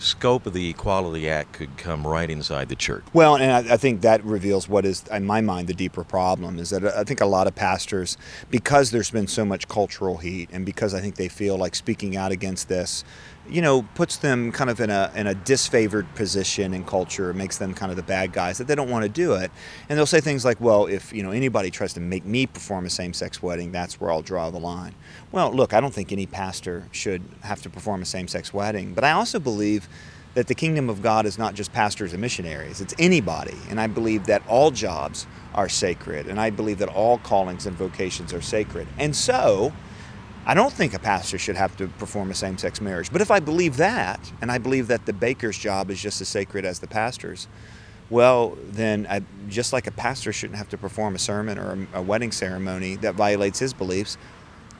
scope 0.00 0.46
of 0.46 0.54
the 0.54 0.68
Equality 0.70 1.28
Act 1.28 1.52
could 1.52 1.76
come 1.76 2.06
right 2.06 2.30
inside 2.30 2.68
the 2.68 2.74
church. 2.74 3.04
Well, 3.12 3.36
and 3.36 3.52
I, 3.52 3.74
I, 3.74 3.76
think 3.76 4.00
that 4.00 4.24
reveals 4.24 4.68
what 4.68 4.86
is, 4.86 5.04
in 5.12 5.26
my 5.26 5.40
mind, 5.40 5.68
the 5.68 5.74
deeper 5.74 6.04
problem 6.04 6.58
is 6.58 6.70
that 6.70 6.84
I 6.84 7.04
think 7.04 7.20
a 7.20 7.26
lot 7.26 7.46
of 7.46 7.54
pastors, 7.54 8.16
because 8.50 8.90
there's 8.90 9.10
been 9.10 9.26
so 9.26 9.44
much 9.44 9.68
cultural 9.68 10.16
heat, 10.16 10.48
and 10.52 10.64
because 10.64 10.94
I 10.94 11.00
think 11.00 11.16
they 11.16 11.28
feel 11.28 11.56
like 11.56 11.74
speaking 11.74 12.16
out 12.16 12.32
against 12.32 12.68
this 12.68 13.04
you 13.50 13.62
know, 13.62 13.82
puts 13.94 14.18
them 14.18 14.52
kind 14.52 14.70
of 14.70 14.80
in 14.80 14.90
a 14.90 15.10
in 15.14 15.26
a 15.26 15.34
disfavored 15.34 16.14
position 16.14 16.72
in 16.72 16.84
culture, 16.84 17.32
makes 17.32 17.58
them 17.58 17.74
kind 17.74 17.90
of 17.90 17.96
the 17.96 18.02
bad 18.02 18.32
guys 18.32 18.58
that 18.58 18.66
they 18.66 18.74
don't 18.74 18.90
want 18.90 19.02
to 19.02 19.08
do 19.08 19.32
it. 19.34 19.50
And 19.88 19.98
they'll 19.98 20.06
say 20.06 20.20
things 20.20 20.44
like, 20.44 20.60
"Well, 20.60 20.86
if 20.86 21.12
you 21.12 21.22
know 21.22 21.30
anybody 21.30 21.70
tries 21.70 21.92
to 21.94 22.00
make 22.00 22.24
me 22.24 22.46
perform 22.46 22.86
a 22.86 22.90
same-sex 22.90 23.42
wedding, 23.42 23.72
that's 23.72 24.00
where 24.00 24.10
I'll 24.10 24.22
draw 24.22 24.50
the 24.50 24.60
line." 24.60 24.94
Well, 25.32 25.52
look, 25.52 25.72
I 25.74 25.80
don't 25.80 25.94
think 25.94 26.12
any 26.12 26.26
pastor 26.26 26.88
should 26.92 27.22
have 27.42 27.62
to 27.62 27.70
perform 27.70 28.02
a 28.02 28.06
same-sex 28.06 28.54
wedding, 28.54 28.94
but 28.94 29.04
I 29.04 29.12
also 29.12 29.38
believe 29.38 29.88
that 30.34 30.46
the 30.46 30.54
kingdom 30.54 30.88
of 30.88 31.02
God 31.02 31.26
is 31.26 31.38
not 31.38 31.54
just 31.54 31.72
pastors 31.72 32.12
and 32.12 32.20
missionaries, 32.20 32.80
it's 32.80 32.94
anybody. 32.98 33.56
And 33.68 33.80
I 33.80 33.86
believe 33.86 34.26
that 34.26 34.42
all 34.46 34.70
jobs 34.70 35.26
are 35.54 35.68
sacred, 35.68 36.26
and 36.26 36.40
I 36.40 36.50
believe 36.50 36.78
that 36.78 36.88
all 36.88 37.18
callings 37.18 37.66
and 37.66 37.76
vocations 37.76 38.32
are 38.32 38.40
sacred. 38.40 38.86
And 38.98 39.14
so, 39.14 39.72
I 40.46 40.54
don't 40.54 40.72
think 40.72 40.94
a 40.94 40.98
pastor 40.98 41.38
should 41.38 41.56
have 41.56 41.76
to 41.76 41.88
perform 41.88 42.30
a 42.30 42.34
same 42.34 42.58
sex 42.58 42.80
marriage. 42.80 43.12
But 43.12 43.20
if 43.20 43.30
I 43.30 43.40
believe 43.40 43.76
that, 43.76 44.32
and 44.40 44.50
I 44.50 44.58
believe 44.58 44.86
that 44.88 45.06
the 45.06 45.12
baker's 45.12 45.58
job 45.58 45.90
is 45.90 46.00
just 46.00 46.20
as 46.20 46.28
sacred 46.28 46.64
as 46.64 46.78
the 46.78 46.86
pastor's, 46.86 47.46
well, 48.08 48.56
then 48.64 49.06
I, 49.08 49.22
just 49.48 49.72
like 49.72 49.86
a 49.86 49.92
pastor 49.92 50.32
shouldn't 50.32 50.58
have 50.58 50.68
to 50.70 50.78
perform 50.78 51.14
a 51.14 51.18
sermon 51.18 51.58
or 51.58 51.86
a, 51.94 52.00
a 52.00 52.02
wedding 52.02 52.32
ceremony 52.32 52.96
that 52.96 53.14
violates 53.14 53.58
his 53.58 53.72
beliefs, 53.72 54.18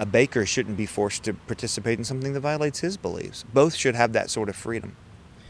a 0.01 0.07
baker 0.07 0.45
shouldn't 0.45 0.77
be 0.77 0.87
forced 0.87 1.23
to 1.25 1.35
participate 1.35 1.99
in 1.99 2.05
something 2.05 2.33
that 2.33 2.41
violates 2.41 2.81
his 2.81 2.97
beliefs. 2.97 3.45
Both 3.55 3.77
should 3.77 3.95
have 3.95 4.13
that 4.15 4.31
sort 4.31 4.49
of 4.49 4.57
freedom. 4.57 4.97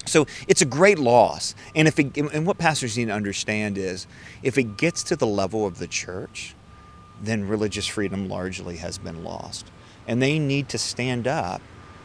So 0.04 0.26
it's 0.46 0.60
a 0.60 0.66
great 0.66 0.98
loss. 0.98 1.54
And 1.74 1.88
if 1.88 1.98
it, 1.98 2.16
and 2.16 2.46
what 2.46 2.58
pastors 2.58 2.98
need 2.98 3.06
to 3.06 3.12
understand 3.12 3.78
is 3.78 4.06
if 4.42 4.58
it 4.58 4.76
gets 4.76 5.02
to 5.04 5.16
the 5.16 5.26
level 5.26 5.66
of 5.66 5.78
the 5.78 5.86
church, 5.86 6.54
then 7.22 7.46
religious 7.46 7.86
freedom 7.86 8.28
largely 8.28 8.76
has 8.76 8.98
been 8.98 9.24
lost 9.24 9.66
and 10.10 10.20
they 10.20 10.38
need 10.38 10.68
to 10.68 10.78
stand 10.78 11.28
up 11.28 11.62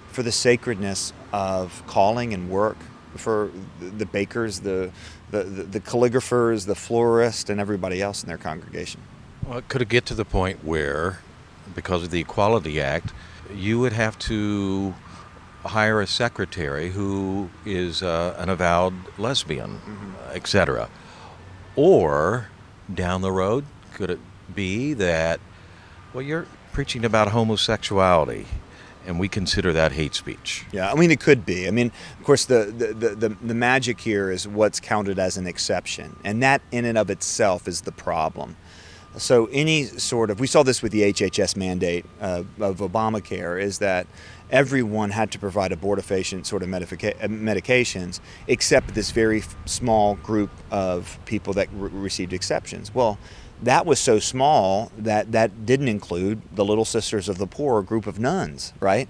for 0.10 0.22
the 0.22 0.32
sacredness 0.32 1.12
of 1.34 1.84
calling 1.88 2.36
and 2.36 2.50
work 2.50 2.78
for 3.16 3.50
the 3.80 4.06
bakers, 4.06 4.60
the, 4.60 4.92
the, 5.32 5.44
the 5.44 5.80
calligraphers, 5.80 6.68
the 6.68 6.76
florists, 6.76 7.50
and 7.50 7.60
everybody 7.60 8.02
else 8.02 8.22
in 8.22 8.28
their 8.28 8.38
congregation. 8.38 9.02
Well, 9.44 9.58
it 9.58 9.70
could 9.70 9.82
it 9.82 9.90
get 9.90 10.06
to 10.08 10.14
the 10.14 10.26
point 10.26 10.64
where, 10.64 11.20
because 11.76 12.04
of 12.04 12.12
the 12.12 12.22
Equality 12.22 12.82
Act, 12.82 13.14
you 13.54 13.80
would 13.80 13.94
have 13.94 14.18
to 14.20 14.96
hire 15.66 16.02
a 16.02 16.08
secretary 16.08 16.92
who 16.92 17.50
is 17.66 18.02
uh, 18.02 18.36
an 18.38 18.50
avowed 18.50 18.94
lesbian, 19.18 19.80
mm-hmm. 19.80 20.12
etc.? 20.34 20.90
Or 21.76 22.48
down 22.94 23.22
the 23.22 23.32
road, 23.32 23.66
could 23.94 24.10
it 24.10 24.20
be 24.54 24.94
that, 24.94 25.40
well, 26.14 26.24
you're 26.24 26.48
preaching 26.72 27.06
about 27.06 27.30
homosexuality 27.30 28.46
and 29.06 29.20
we 29.20 29.28
consider 29.28 29.72
that 29.74 29.92
hate 29.92 30.16
speech. 30.16 30.66
Yeah, 30.72 30.92
I 30.92 30.96
mean 30.96 31.12
it 31.12 31.20
could 31.20 31.46
be. 31.46 31.68
I 31.68 31.72
mean, 31.72 31.92
of 32.20 32.26
course, 32.26 32.46
the 32.46 32.66
the, 32.66 33.10
the, 33.16 33.30
the 33.30 33.54
magic 33.54 34.00
here 34.02 34.32
is 34.32 34.48
what's 34.48 34.80
counted 34.80 35.20
as 35.20 35.38
an 35.38 35.48
exception, 35.48 36.16
and 36.24 36.42
that 36.44 36.62
in 36.72 36.86
and 36.86 36.98
of 36.98 37.10
itself 37.10 37.68
is 37.68 37.82
the 37.82 37.92
problem. 37.92 38.58
So 39.18 39.48
any 39.48 39.86
sort 39.86 40.30
of 40.30 40.40
we 40.40 40.48
saw 40.48 40.64
this 40.64 40.82
with 40.82 40.92
the 40.92 41.14
HHS 41.14 41.56
mandate 41.56 42.06
uh, 42.20 42.44
of 42.60 42.78
Obamacare 42.78 43.62
is 43.62 43.80
that 43.80 44.08
everyone 44.52 45.10
had 45.10 45.32
to 45.32 45.40
provide 45.40 45.72
abortifacient 45.72 46.46
sort 46.46 46.64
of 46.64 46.70
medica- 46.70 47.16
medications 47.28 48.20
except 48.48 48.94
this 48.94 49.12
very 49.12 49.44
small 49.66 50.16
group 50.16 50.52
of 50.70 51.18
people 51.26 51.54
that 51.54 51.70
re- 51.74 51.90
received 51.90 52.34
exceptions. 52.34 52.94
Well 52.94 53.18
that 53.64 53.86
was 53.86 54.00
so 54.00 54.20
small 54.20 54.92
that 54.98 55.32
that 55.32 55.66
didn't 55.66 55.88
include 55.88 56.42
the 56.54 56.66
Little 56.66 56.86
Sisters 56.86 57.30
of 57.30 57.38
the 57.38 57.48
Poor, 57.48 57.82
group 57.82 58.06
of 58.06 58.20
nuns, 58.20 58.74
right? 58.80 59.08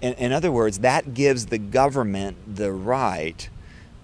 In, 0.00 0.14
in 0.14 0.32
other 0.32 0.50
words, 0.50 0.78
that 0.78 1.14
gives 1.14 1.46
the 1.46 1.58
government 1.58 2.56
the 2.56 2.72
right 2.72 3.48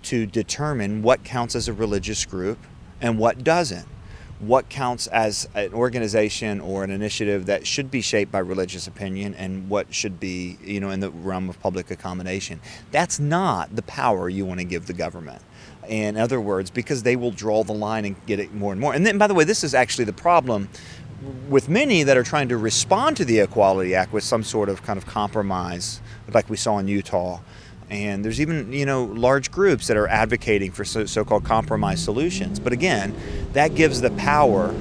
to 0.05 0.27
determine 0.27 1.03
what 1.03 1.25
counts 1.25 1.57
as 1.57 1.69
a 1.69 1.73
religious 1.73 2.25
group 2.25 2.59
and 3.01 3.19
what 3.19 3.43
doesn't. 3.43 3.89
What 4.41 4.69
counts 4.69 5.09
as 5.09 5.49
an 5.55 5.73
organization 5.75 6.61
or 6.61 6.85
an 6.85 6.91
initiative 6.91 7.47
that 7.47 7.67
should 7.67 7.91
be 7.91 8.01
shaped 8.01 8.31
by 8.31 8.39
religious 8.39 8.87
opinion 8.87 9.35
and 9.35 9.69
what 9.69 9.93
should 9.93 10.21
be, 10.21 10.59
you 10.63 10.79
know, 10.79 10.91
in 10.91 11.01
the 11.01 11.11
realm 11.11 11.49
of 11.49 11.61
public 11.61 11.91
accommodation. 11.91 12.61
That's 12.93 13.19
not 13.19 13.75
the 13.75 13.83
power 13.83 14.29
you 14.29 14.47
want 14.47 14.61
to 14.61 14.65
give 14.65 14.87
the 14.87 14.93
government 14.93 15.43
in 15.89 16.17
other 16.17 16.41
words, 16.41 16.71
because 16.71 17.03
they 17.03 17.17
will 17.17 17.31
draw 17.31 17.65
the 17.65 17.73
line 17.73 18.05
and 18.05 18.15
get 18.27 18.39
it 18.39 18.53
more 18.55 18.73
and 18.73 18.81
more. 18.81 18.95
And 18.95 19.07
then, 19.07 19.19
by 19.19 19.27
the 19.27 19.35
way, 19.35 19.45
this 19.45 19.65
is 19.65 19.75
actually 19.75 20.05
the 20.05 20.13
problem 20.13 20.69
with 21.49 21.69
many 21.69 22.03
that 22.05 22.17
are 22.17 22.23
trying 22.23 22.49
to 22.49 22.57
respond 22.57 23.17
to 23.17 23.25
the 23.25 23.41
Equality 23.41 23.95
Act 23.95 24.13
with 24.13 24.23
some 24.23 24.45
sort 24.45 24.69
of 24.69 24.83
kind 24.83 24.97
of 24.99 25.07
compromise, 25.07 26.01
like 26.33 26.49
we 26.49 26.57
saw 26.57 26.79
in 26.79 26.87
Utah. 26.87 27.41
And 27.91 28.25
there's 28.25 28.41
even, 28.41 28.73
you 28.73 28.85
know, 28.85 29.05
large 29.05 29.51
groups 29.51 29.87
that 29.87 29.97
are 29.97 30.09
advocating 30.09 30.71
for 30.73 30.85
so 30.85 31.25
called 31.25 31.45
compromise 31.45 32.03
solutions. 32.03 32.61
But 32.61 32.73
again, 32.75 33.15
that 33.55 33.75
gives 33.75 34.01
the 34.01 34.11
power 34.11 34.75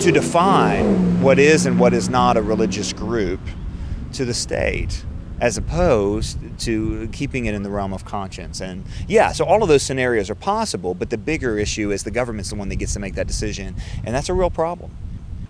to 0.00 0.12
define 0.12 1.22
what 1.22 1.38
is 1.38 1.66
and 1.66 1.80
what 1.80 1.94
is 1.94 2.08
not 2.08 2.36
a 2.36 2.42
religious 2.42 2.92
group 2.92 3.40
to 4.12 4.24
the 4.24 4.34
state. 4.34 5.04
as 5.40 5.56
opposed 5.56 6.38
to 6.58 7.08
keeping 7.12 7.46
it 7.46 7.54
in 7.54 7.62
the 7.62 7.70
realm 7.70 7.92
of 7.92 8.04
conscience. 8.04 8.60
And 8.60 8.84
yeah, 9.06 9.32
so 9.32 9.44
all 9.44 9.62
of 9.62 9.68
those 9.68 9.82
scenarios 9.82 10.30
are 10.30 10.34
possible, 10.34 10.94
but 10.94 11.10
the 11.10 11.18
bigger 11.18 11.58
issue 11.58 11.92
is 11.92 12.02
the 12.02 12.10
government's 12.10 12.50
the 12.50 12.56
one 12.56 12.68
that 12.70 12.76
gets 12.76 12.94
to 12.94 13.00
make 13.00 13.14
that 13.14 13.26
decision, 13.26 13.76
and 14.04 14.14
that's 14.14 14.28
a 14.28 14.34
real 14.34 14.50
problem. 14.50 14.90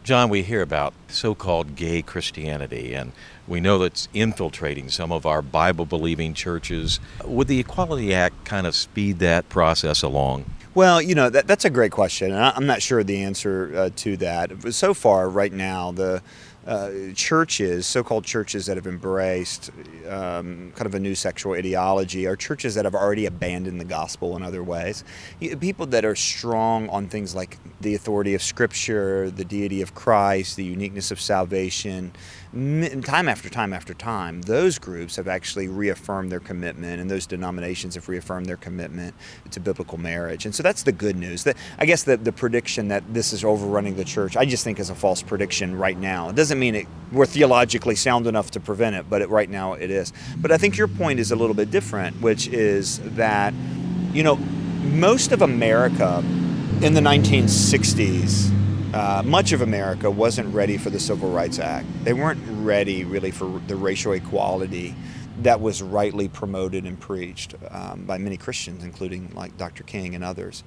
John, 0.08 0.30
we 0.30 0.42
hear 0.42 0.62
about 0.62 0.94
so 1.08 1.34
called 1.34 1.76
gay 1.76 2.00
Christianity, 2.00 2.94
and 2.94 3.12
we 3.46 3.60
know 3.60 3.76
that's 3.76 4.08
infiltrating 4.14 4.88
some 4.88 5.12
of 5.12 5.26
our 5.26 5.42
Bible 5.42 5.84
believing 5.84 6.32
churches. 6.32 6.98
Would 7.26 7.46
the 7.46 7.60
Equality 7.60 8.14
Act 8.14 8.46
kind 8.46 8.66
of 8.66 8.74
speed 8.74 9.18
that 9.18 9.50
process 9.50 10.00
along? 10.00 10.46
Well, 10.74 11.02
you 11.02 11.14
know, 11.14 11.28
that, 11.28 11.46
that's 11.46 11.66
a 11.66 11.70
great 11.70 11.92
question. 11.92 12.32
And 12.32 12.42
I'm 12.42 12.64
not 12.64 12.80
sure 12.80 13.04
the 13.04 13.22
answer 13.22 13.70
uh, 13.76 13.90
to 13.96 14.16
that. 14.16 14.72
So 14.72 14.94
far, 14.94 15.28
right 15.28 15.52
now, 15.52 15.92
the 15.92 16.22
uh, 16.68 16.90
churches, 17.14 17.86
so-called 17.86 18.24
churches 18.24 18.66
that 18.66 18.76
have 18.76 18.86
embraced 18.86 19.70
um, 20.06 20.70
kind 20.76 20.86
of 20.86 20.94
a 20.94 21.00
new 21.00 21.14
sexual 21.14 21.54
ideology, 21.54 22.26
are 22.26 22.36
churches 22.36 22.74
that 22.74 22.84
have 22.84 22.94
already 22.94 23.26
abandoned 23.26 23.80
the 23.80 23.84
gospel 23.86 24.36
in 24.36 24.42
other 24.42 24.62
ways. 24.62 25.02
People 25.40 25.86
that 25.86 26.04
are 26.04 26.14
strong 26.14 26.88
on 26.90 27.08
things 27.08 27.34
like 27.34 27.56
the 27.80 27.94
authority 27.94 28.34
of 28.34 28.42
Scripture, 28.42 29.30
the 29.30 29.44
deity 29.44 29.80
of 29.80 29.94
Christ, 29.94 30.56
the 30.56 30.64
uniqueness 30.64 31.10
of 31.10 31.20
salvation, 31.20 32.12
time 32.52 33.28
after 33.28 33.48
time 33.48 33.72
after 33.72 33.94
time, 33.94 34.42
those 34.42 34.78
groups 34.78 35.16
have 35.16 35.28
actually 35.28 35.68
reaffirmed 35.68 36.30
their 36.30 36.40
commitment, 36.40 37.00
and 37.00 37.10
those 37.10 37.26
denominations 37.26 37.94
have 37.94 38.08
reaffirmed 38.08 38.46
their 38.46 38.56
commitment 38.56 39.14
to 39.50 39.60
biblical 39.60 39.98
marriage. 39.98 40.44
And 40.44 40.54
so 40.54 40.62
that's 40.62 40.82
the 40.82 40.92
good 40.92 41.16
news. 41.16 41.46
I 41.78 41.86
guess 41.86 42.02
the, 42.04 42.16
the 42.16 42.32
prediction 42.32 42.88
that 42.88 43.04
this 43.12 43.32
is 43.32 43.44
overrunning 43.44 43.96
the 43.96 44.04
church, 44.04 44.36
I 44.36 44.44
just 44.44 44.64
think 44.64 44.80
is 44.80 44.90
a 44.90 44.94
false 44.94 45.22
prediction 45.22 45.76
right 45.76 45.98
now. 45.98 46.28
It 46.30 46.36
doesn't 46.36 46.57
mean 46.58 46.74
it, 46.74 46.86
we're 47.10 47.26
theologically 47.26 47.94
sound 47.94 48.26
enough 48.26 48.50
to 48.52 48.60
prevent 48.60 48.96
it, 48.96 49.08
but 49.08 49.22
it, 49.22 49.30
right 49.30 49.48
now 49.48 49.72
it 49.74 49.90
is. 49.90 50.12
But 50.36 50.52
I 50.52 50.58
think 50.58 50.76
your 50.76 50.88
point 50.88 51.20
is 51.20 51.32
a 51.32 51.36
little 51.36 51.54
bit 51.54 51.70
different, 51.70 52.20
which 52.20 52.48
is 52.48 52.98
that, 53.16 53.54
you 54.12 54.22
know, 54.22 54.36
most 54.36 55.32
of 55.32 55.42
America 55.42 56.18
in 56.82 56.94
the 56.94 57.00
1960s 57.00 58.52
uh, 58.94 59.22
much 59.24 59.52
of 59.52 59.60
America 59.60 60.10
wasn't 60.10 60.52
ready 60.54 60.78
for 60.78 60.88
the 60.88 60.98
Civil 60.98 61.30
Rights 61.30 61.58
Act. 61.58 61.86
They 62.04 62.14
weren't 62.14 62.40
ready 62.64 63.04
really 63.04 63.30
for 63.30 63.60
the 63.66 63.76
racial 63.76 64.12
equality 64.12 64.94
that 65.42 65.60
was 65.60 65.82
rightly 65.82 66.28
promoted 66.28 66.84
and 66.84 66.98
preached 66.98 67.54
um, 67.70 68.04
by 68.06 68.18
many 68.18 68.36
Christians, 68.36 68.82
including 68.84 69.30
like 69.34 69.56
Dr. 69.56 69.84
King 69.84 70.14
and 70.14 70.24
others. 70.24 70.64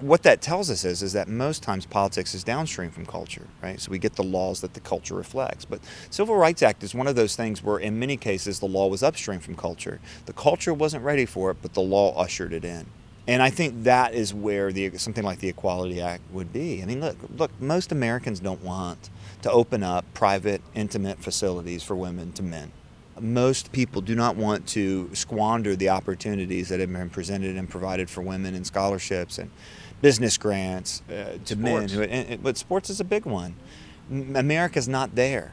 What 0.00 0.22
that 0.22 0.40
tells 0.40 0.70
us 0.70 0.84
is, 0.84 1.02
is 1.02 1.12
that 1.14 1.26
most 1.26 1.62
times 1.62 1.84
politics 1.84 2.32
is 2.32 2.44
downstream 2.44 2.90
from 2.90 3.04
culture, 3.04 3.48
right? 3.60 3.80
So 3.80 3.90
we 3.90 3.98
get 3.98 4.14
the 4.14 4.22
laws 4.22 4.60
that 4.60 4.74
the 4.74 4.80
culture 4.80 5.14
reflects. 5.14 5.64
But 5.64 5.80
Civil 6.08 6.36
Rights 6.36 6.62
Act 6.62 6.84
is 6.84 6.94
one 6.94 7.08
of 7.08 7.16
those 7.16 7.34
things 7.34 7.64
where, 7.64 7.78
in 7.78 7.98
many 7.98 8.16
cases, 8.16 8.60
the 8.60 8.66
law 8.66 8.86
was 8.86 9.02
upstream 9.02 9.40
from 9.40 9.56
culture. 9.56 9.98
The 10.26 10.32
culture 10.32 10.72
wasn't 10.72 11.04
ready 11.04 11.26
for 11.26 11.50
it, 11.50 11.56
but 11.62 11.74
the 11.74 11.80
law 11.80 12.14
ushered 12.16 12.52
it 12.52 12.64
in. 12.64 12.86
And 13.26 13.42
I 13.42 13.50
think 13.50 13.82
that 13.82 14.14
is 14.14 14.32
where 14.32 14.72
the 14.72 14.96
something 14.96 15.24
like 15.24 15.40
the 15.40 15.48
Equality 15.48 16.00
Act 16.00 16.22
would 16.32 16.52
be. 16.52 16.80
I 16.82 16.86
mean, 16.86 17.00
look, 17.00 17.16
look, 17.36 17.50
most 17.60 17.92
Americans 17.92 18.40
don't 18.40 18.62
want 18.62 19.10
to 19.42 19.50
open 19.50 19.82
up 19.82 20.04
private, 20.14 20.62
intimate 20.74 21.18
facilities 21.18 21.82
for 21.82 21.94
women 21.94 22.32
to 22.32 22.42
men. 22.42 22.72
Most 23.20 23.72
people 23.72 24.00
do 24.00 24.14
not 24.14 24.36
want 24.36 24.66
to 24.68 25.10
squander 25.12 25.76
the 25.76 25.90
opportunities 25.90 26.68
that 26.68 26.80
have 26.80 26.92
been 26.92 27.10
presented 27.10 27.56
and 27.56 27.68
provided 27.68 28.08
for 28.08 28.22
women 28.22 28.54
in 28.54 28.64
scholarships 28.64 29.38
and 29.38 29.50
business 30.00 30.38
grants 30.38 31.02
uh, 31.08 31.38
to 31.44 31.54
sports. 31.54 31.94
men. 31.94 32.10
And, 32.10 32.28
and, 32.28 32.42
but 32.42 32.56
sports 32.56 32.90
is 32.90 33.00
a 33.00 33.04
big 33.04 33.26
one. 33.26 33.56
America's 34.10 34.88
not 34.88 35.14
there. 35.14 35.52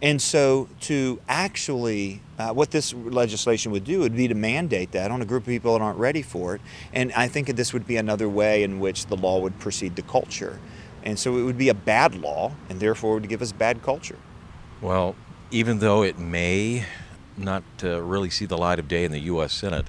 And 0.00 0.22
so, 0.22 0.68
to 0.82 1.20
actually, 1.28 2.22
uh, 2.38 2.52
what 2.52 2.70
this 2.70 2.94
legislation 2.94 3.72
would 3.72 3.82
do 3.82 3.98
would 4.00 4.14
be 4.14 4.28
to 4.28 4.34
mandate 4.34 4.92
that 4.92 5.10
on 5.10 5.20
a 5.20 5.24
group 5.24 5.42
of 5.42 5.48
people 5.48 5.72
that 5.72 5.82
aren't 5.82 5.98
ready 5.98 6.22
for 6.22 6.54
it. 6.54 6.60
And 6.92 7.12
I 7.14 7.26
think 7.26 7.48
that 7.48 7.56
this 7.56 7.72
would 7.72 7.84
be 7.84 7.96
another 7.96 8.28
way 8.28 8.62
in 8.62 8.78
which 8.78 9.06
the 9.06 9.16
law 9.16 9.40
would 9.40 9.58
proceed 9.58 9.96
to 9.96 10.02
culture. 10.02 10.60
And 11.02 11.18
so, 11.18 11.36
it 11.36 11.42
would 11.42 11.58
be 11.58 11.68
a 11.68 11.74
bad 11.74 12.14
law, 12.14 12.52
and 12.68 12.78
therefore, 12.78 13.14
would 13.14 13.28
give 13.28 13.42
us 13.42 13.50
bad 13.50 13.82
culture. 13.82 14.18
Well, 14.80 15.16
even 15.50 15.80
though 15.80 16.04
it 16.04 16.16
may 16.16 16.84
not 17.36 17.64
uh, 17.82 18.00
really 18.00 18.30
see 18.30 18.46
the 18.46 18.56
light 18.58 18.78
of 18.78 18.86
day 18.86 19.04
in 19.04 19.10
the 19.10 19.20
U.S. 19.20 19.52
Senate, 19.52 19.86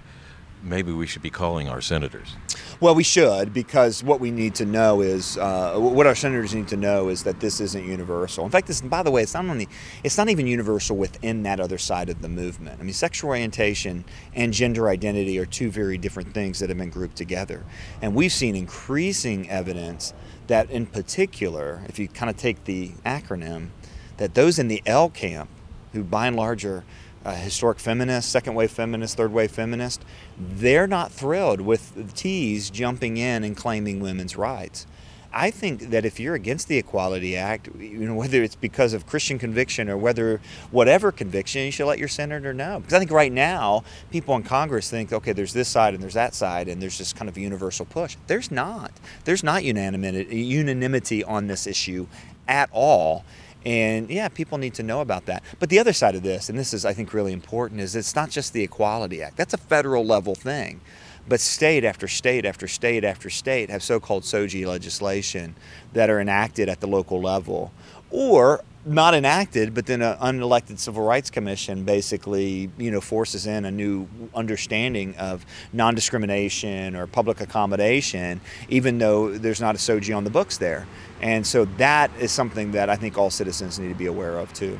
maybe 0.61 0.91
we 0.91 1.07
should 1.07 1.21
be 1.21 1.29
calling 1.29 1.69
our 1.69 1.81
senators. 1.81 2.35
Well, 2.79 2.95
we 2.95 3.03
should 3.03 3.53
because 3.53 4.03
what 4.03 4.19
we 4.19 4.31
need 4.31 4.55
to 4.55 4.65
know 4.65 5.01
is 5.01 5.37
uh, 5.37 5.75
what 5.77 6.07
our 6.07 6.15
senators 6.15 6.53
need 6.53 6.67
to 6.69 6.77
know 6.77 7.09
is 7.09 7.23
that 7.23 7.39
this 7.39 7.59
isn't 7.59 7.85
universal. 7.85 8.45
In 8.45 8.51
fact, 8.51 8.67
this, 8.67 8.81
by 8.81 9.03
the 9.03 9.11
way, 9.11 9.21
it's 9.21 9.33
not 9.33 9.45
only 9.45 9.67
it's 10.03 10.17
not 10.17 10.29
even 10.29 10.47
universal 10.47 10.97
within 10.97 11.43
that 11.43 11.59
other 11.59 11.77
side 11.77 12.09
of 12.09 12.21
the 12.21 12.29
movement. 12.29 12.79
I 12.79 12.83
mean, 12.83 12.93
sexual 12.93 13.29
orientation 13.29 14.05
and 14.33 14.53
gender 14.53 14.89
identity 14.89 15.37
are 15.39 15.45
two 15.45 15.71
very 15.71 15.97
different 15.97 16.33
things 16.33 16.59
that 16.59 16.69
have 16.69 16.77
been 16.77 16.89
grouped 16.89 17.15
together, 17.15 17.63
and 18.01 18.15
we've 18.15 18.31
seen 18.31 18.55
increasing 18.55 19.49
evidence 19.49 20.13
that, 20.47 20.69
in 20.71 20.85
particular, 20.85 21.83
if 21.87 21.99
you 21.99 22.07
kind 22.07 22.29
of 22.29 22.35
take 22.35 22.65
the 22.65 22.91
acronym, 23.05 23.69
that 24.17 24.33
those 24.33 24.59
in 24.59 24.67
the 24.67 24.81
L 24.85 25.09
camp, 25.09 25.49
who 25.93 26.03
by 26.03 26.27
and 26.27 26.35
large 26.35 26.65
are 26.65 26.83
uh, 27.25 27.35
historic 27.35 27.79
feminists, 27.79 28.31
second 28.31 28.55
wave 28.55 28.71
feminists, 28.71 29.15
third 29.15 29.33
wave 29.33 29.51
feminists, 29.51 30.03
they're 30.37 30.87
not 30.87 31.11
thrilled 31.11 31.61
with 31.61 32.13
T's 32.15 32.69
jumping 32.69 33.17
in 33.17 33.43
and 33.43 33.55
claiming 33.55 33.99
women's 33.99 34.35
rights. 34.35 34.85
I 35.31 35.51
think 35.51 35.91
that 35.91 36.05
if 36.05 36.19
you're 36.19 36.33
against 36.33 36.67
the 36.67 36.77
Equality 36.77 37.37
Act, 37.37 37.69
you 37.77 37.99
know, 37.99 38.15
whether 38.15 38.41
it's 38.41 38.55
because 38.55 38.93
of 38.93 39.05
Christian 39.05 39.37
conviction 39.37 39.87
or 39.87 39.95
whether 39.95 40.41
whatever 40.71 41.11
conviction, 41.11 41.61
you 41.65 41.71
should 41.71 41.85
let 41.85 41.99
your 41.99 42.07
senator 42.07 42.51
know. 42.51 42.79
Because 42.79 42.95
I 42.95 42.99
think 42.99 43.11
right 43.11 43.31
now, 43.31 43.83
people 44.09 44.35
in 44.35 44.41
Congress 44.41 44.89
think, 44.89 45.13
okay, 45.13 45.31
there's 45.33 45.53
this 45.53 45.67
side 45.67 45.93
and 45.93 46.01
there's 46.01 46.15
that 46.15 46.33
side, 46.33 46.67
and 46.67 46.81
there's 46.81 46.97
just 46.97 47.15
kind 47.15 47.29
of 47.29 47.37
universal 47.37 47.85
push. 47.85 48.17
There's 48.25 48.49
not. 48.49 48.91
There's 49.25 49.43
not 49.43 49.63
unanimity 49.63 51.23
on 51.23 51.45
this 51.45 51.67
issue 51.67 52.07
at 52.47 52.69
all. 52.71 53.23
And 53.65 54.09
yeah, 54.09 54.29
people 54.29 54.57
need 54.57 54.73
to 54.75 54.83
know 54.83 55.01
about 55.01 55.25
that. 55.25 55.43
But 55.59 55.69
the 55.69 55.79
other 55.79 55.93
side 55.93 56.15
of 56.15 56.23
this, 56.23 56.49
and 56.49 56.57
this 56.57 56.73
is, 56.73 56.85
I 56.85 56.93
think, 56.93 57.13
really 57.13 57.33
important, 57.33 57.81
is 57.81 57.95
it's 57.95 58.15
not 58.15 58.29
just 58.29 58.53
the 58.53 58.63
Equality 58.63 59.21
Act. 59.21 59.37
That's 59.37 59.53
a 59.53 59.57
federal 59.57 60.05
level 60.05 60.35
thing. 60.35 60.79
But 61.27 61.39
state 61.39 61.83
after 61.83 62.07
state 62.07 62.45
after 62.45 62.67
state 62.67 63.03
after 63.03 63.29
state 63.29 63.69
have 63.69 63.83
so 63.83 63.99
called 63.99 64.23
SOGI 64.23 64.65
legislation 64.65 65.55
that 65.93 66.09
are 66.09 66.19
enacted 66.19 66.69
at 66.69 66.79
the 66.79 66.87
local 66.87 67.21
level 67.21 67.71
or 68.09 68.63
not 68.85 69.13
enacted, 69.13 69.73
but 69.73 69.85
then 69.85 70.01
an 70.01 70.17
unelected 70.17 70.79
civil 70.79 71.03
rights 71.03 71.29
commission 71.29 71.83
basically, 71.83 72.71
you 72.77 72.91
know, 72.91 73.01
forces 73.01 73.45
in 73.45 73.65
a 73.65 73.71
new 73.71 74.07
understanding 74.33 75.15
of 75.17 75.45
non-discrimination 75.73 76.95
or 76.95 77.05
public 77.05 77.41
accommodation, 77.41 78.39
even 78.69 78.97
though 78.97 79.37
there's 79.37 79.59
not 79.59 79.75
a 79.75 79.77
SOGI 79.77 80.15
on 80.15 80.23
the 80.23 80.29
books 80.29 80.57
there. 80.57 80.87
And 81.21 81.45
so 81.45 81.65
that 81.77 82.09
is 82.19 82.31
something 82.31 82.71
that 82.71 82.89
I 82.89 82.95
think 82.95 83.17
all 83.17 83.29
citizens 83.29 83.79
need 83.79 83.89
to 83.89 83.95
be 83.95 84.05
aware 84.05 84.37
of 84.37 84.53
too. 84.53 84.79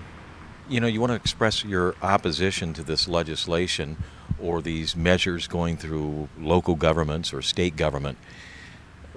You 0.70 0.80
know, 0.80 0.88
you 0.88 1.02
want 1.02 1.12
to 1.12 1.16
express 1.16 1.66
your 1.66 1.96
opposition 2.02 2.74
to 2.74 2.84
this 2.84 3.08
legislation 3.08 3.98
or 4.42 4.62
these 4.62 4.96
measures 4.96 5.48
going 5.48 5.76
through 5.76 6.30
local 6.40 6.76
governments 6.76 7.34
or 7.34 7.42
state 7.42 7.76
government. 7.76 8.18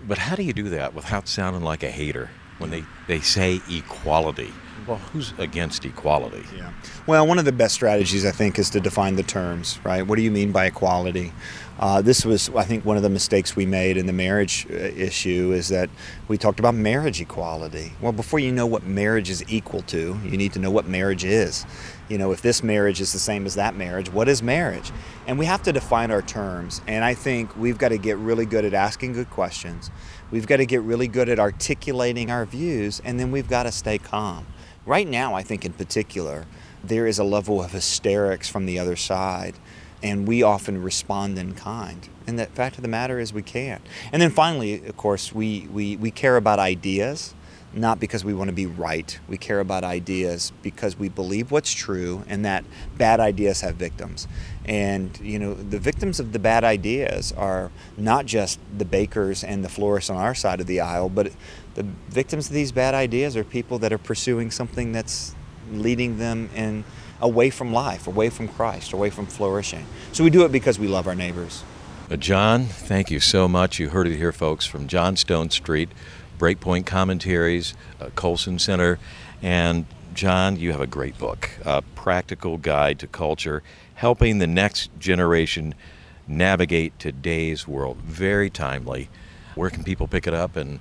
But 0.09 0.19
how 0.19 0.35
do 0.35 0.43
you 0.43 0.53
do 0.53 0.69
that 0.71 0.95
without 0.95 1.29
sounding 1.29 1.63
like 1.63 1.85
a 1.85 1.91
hater 1.91 2.31
when 2.59 2.71
they, 2.71 2.83
they 3.07 3.21
say 3.21 3.61
equality? 3.71 4.53
Well, 4.87 4.99
who's 4.99 5.33
against 5.39 5.85
equality? 5.85 6.45
Yeah. 6.57 6.73
Well, 7.07 7.27
one 7.27 7.39
of 7.39 7.45
the 7.45 7.53
best 7.53 7.75
strategies, 7.75 8.25
I 8.25 8.33
think, 8.33 8.59
is 8.59 8.71
to 8.71 8.81
define 8.81 9.17
the 9.17 9.23
terms, 9.23 9.79
right? 9.85 10.07
What 10.07 10.17
do 10.17 10.23
you 10.23 10.31
mean 10.31 10.51
by 10.51 10.67
equality? 10.67 11.33
Uh, 11.79 12.03
this 12.03 12.25
was, 12.25 12.49
I 12.51 12.65
think, 12.65 12.85
one 12.85 12.97
of 12.97 13.03
the 13.03 13.09
mistakes 13.09 13.57
we 13.57 13.67
made 13.67 13.97
in 13.97 14.07
the 14.07 14.13
marriage 14.13 14.67
uh, 14.71 14.75
issue 14.75 15.53
is 15.53 15.69
that 15.69 15.89
we 16.29 16.37
talked 16.37 16.61
about 16.61 16.75
marriage 16.75 17.21
equality. 17.21 17.93
Well, 18.01 18.13
before 18.13 18.39
you 18.39 18.53
know 18.53 18.67
what 18.67 18.85
marriage 18.85 19.31
is 19.31 19.45
equal 19.49 19.83
to, 19.83 20.19
you 20.25 20.37
need 20.37 20.53
to 20.53 20.59
know 20.59 20.71
what 20.71 20.87
marriage 20.87 21.25
is. 21.25 21.65
You 22.09 22.19
know, 22.19 22.33
if 22.33 22.43
this 22.43 22.63
marriage 22.63 23.01
is 23.01 23.13
the 23.13 23.19
same 23.19 23.47
as 23.47 23.55
that 23.55 23.75
marriage, 23.75 24.11
what 24.13 24.29
is 24.29 24.43
marriage? 24.43 24.93
And 25.27 25.39
we 25.39 25.47
have 25.47 25.63
to 25.63 25.73
define 25.73 26.11
our 26.11 26.23
terms. 26.23 26.83
And 26.87 27.05
I 27.05 27.15
think 27.15 27.57
we've 27.57 27.79
got 27.79 27.89
to 27.89 27.99
get 27.99 28.17
really 28.17 28.47
good 28.47 28.65
at 28.65 28.75
asking 28.75 29.15
good 29.15 29.31
questions. 29.31 29.91
We've 30.31 30.47
got 30.47 30.59
to 30.59 30.67
get 30.67 30.83
really 30.83 31.09
good 31.09 31.29
at 31.29 31.39
articulating 31.39 32.31
our 32.31 32.45
views, 32.47 33.01
and 33.05 33.19
then 33.19 33.31
we've 33.31 33.49
got 33.49 33.65
to 33.65 33.73
stay 33.73 33.99
calm. 33.99 34.47
Right 34.85 35.09
now, 35.09 35.35
I 35.35 35.43
think 35.43 35.65
in 35.65 35.73
particular, 35.73 36.47
there 36.83 37.07
is 37.07 37.19
a 37.19 37.25
level 37.25 37.63
of 37.63 37.71
hysterics 37.71 38.49
from 38.49 38.67
the 38.67 38.81
other 38.81 38.97
side, 38.97 39.55
and 40.03 40.27
we 40.27 40.43
often 40.43 40.83
respond 40.83 41.39
in 41.39 41.55
kind. 41.55 42.09
And 42.27 42.37
the 42.37 42.47
fact 42.47 42.77
of 42.77 42.83
the 42.83 42.89
matter 42.89 43.21
is, 43.21 43.33
we 43.33 43.43
can't. 43.43 43.83
And 44.13 44.21
then 44.21 44.31
finally, 44.31 44.85
of 44.85 44.97
course, 44.97 45.33
we, 45.33 45.69
we, 45.73 45.97
we 45.97 46.11
care 46.11 46.37
about 46.37 46.59
ideas, 46.59 47.35
not 47.75 47.99
because 47.99 48.25
we 48.25 48.35
want 48.35 48.49
to 48.49 48.55
be 48.55 48.67
right. 48.67 49.19
We 49.29 49.39
care 49.39 49.61
about 49.61 49.85
ideas 49.85 50.53
because 50.63 50.99
we 50.99 51.09
believe 51.09 51.51
what's 51.51 51.73
true 51.73 52.25
and 52.29 52.45
that 52.45 52.65
bad 52.99 53.21
ideas 53.21 53.63
have 53.63 53.77
victims. 53.77 54.29
And, 54.65 55.19
you 55.21 55.39
know, 55.39 55.55
the 55.55 55.79
victims 55.79 56.21
of 56.21 56.33
the 56.33 56.39
bad 56.39 56.65
ideas 56.65 57.33
are 57.33 57.71
not 57.97 58.27
just 58.27 58.59
the 58.77 58.85
bakers 58.85 59.43
and 59.43 59.65
the 59.65 59.69
florists 59.69 60.11
on 60.11 60.17
our 60.17 60.35
side 60.35 60.61
of 60.61 60.67
the 60.67 60.81
aisle, 60.81 61.09
but 61.09 61.33
the 61.75 61.85
victims 62.11 62.49
of 62.49 62.55
these 62.55 62.73
bad 62.73 62.95
ideas 62.95 63.37
are 63.37 63.45
people 63.45 63.79
that 63.79 63.93
are 63.93 63.99
pursuing 63.99 64.51
something 64.51 64.93
that's 64.93 65.35
leading 65.71 66.19
them 66.19 66.51
in 66.55 66.85
away 67.21 67.51
from 67.51 67.73
life, 67.73 68.07
away 68.07 68.29
from 68.29 68.49
Christ, 68.49 68.93
away 68.93 69.09
from 69.09 69.27
flourishing. 69.27 69.87
So 70.13 70.25
we 70.25 70.31
do 70.31 70.45
it 70.45 70.53
because 70.53 70.79
we 70.79 70.89
love 70.89 71.07
our 71.07 71.15
neighbors. 71.15 71.63
Uh, 72.11 72.17
John, 72.17 72.65
thank 72.65 73.11
you 73.11 73.21
so 73.21 73.49
much. 73.49 73.79
You 73.79 73.89
heard 73.89 74.07
it 74.07 74.17
here, 74.17 74.33
folks, 74.33 74.67
from 74.67 74.87
John 74.87 75.15
Stonestreet, 75.15 75.89
Breakpoint 76.43 76.87
Commentaries, 76.87 77.73
uh, 78.01 78.11
Colson 78.17 78.59
Center, 78.59 78.99
and 79.43 79.87
John, 80.13 80.57
you 80.57 80.73
have 80.73 80.81
a 80.81 80.89
great 80.89 81.17
book, 81.17 81.51
A 81.65 81.83
Practical 81.95 82.59
Guide 82.59 82.99
to 82.99 83.07
Culture, 83.07 83.63
helping 83.95 84.39
the 84.39 84.49
next 84.49 84.91
generation 84.99 85.73
navigate 86.27 86.99
today's 86.99 87.69
world. 87.69 87.99
Very 87.99 88.51
timely. 88.51 89.09
Where 89.55 89.71
can 89.71 89.85
people 89.85 90.09
pick 90.09 90.27
it 90.27 90.35
up 90.35 90.57
and 90.57 90.81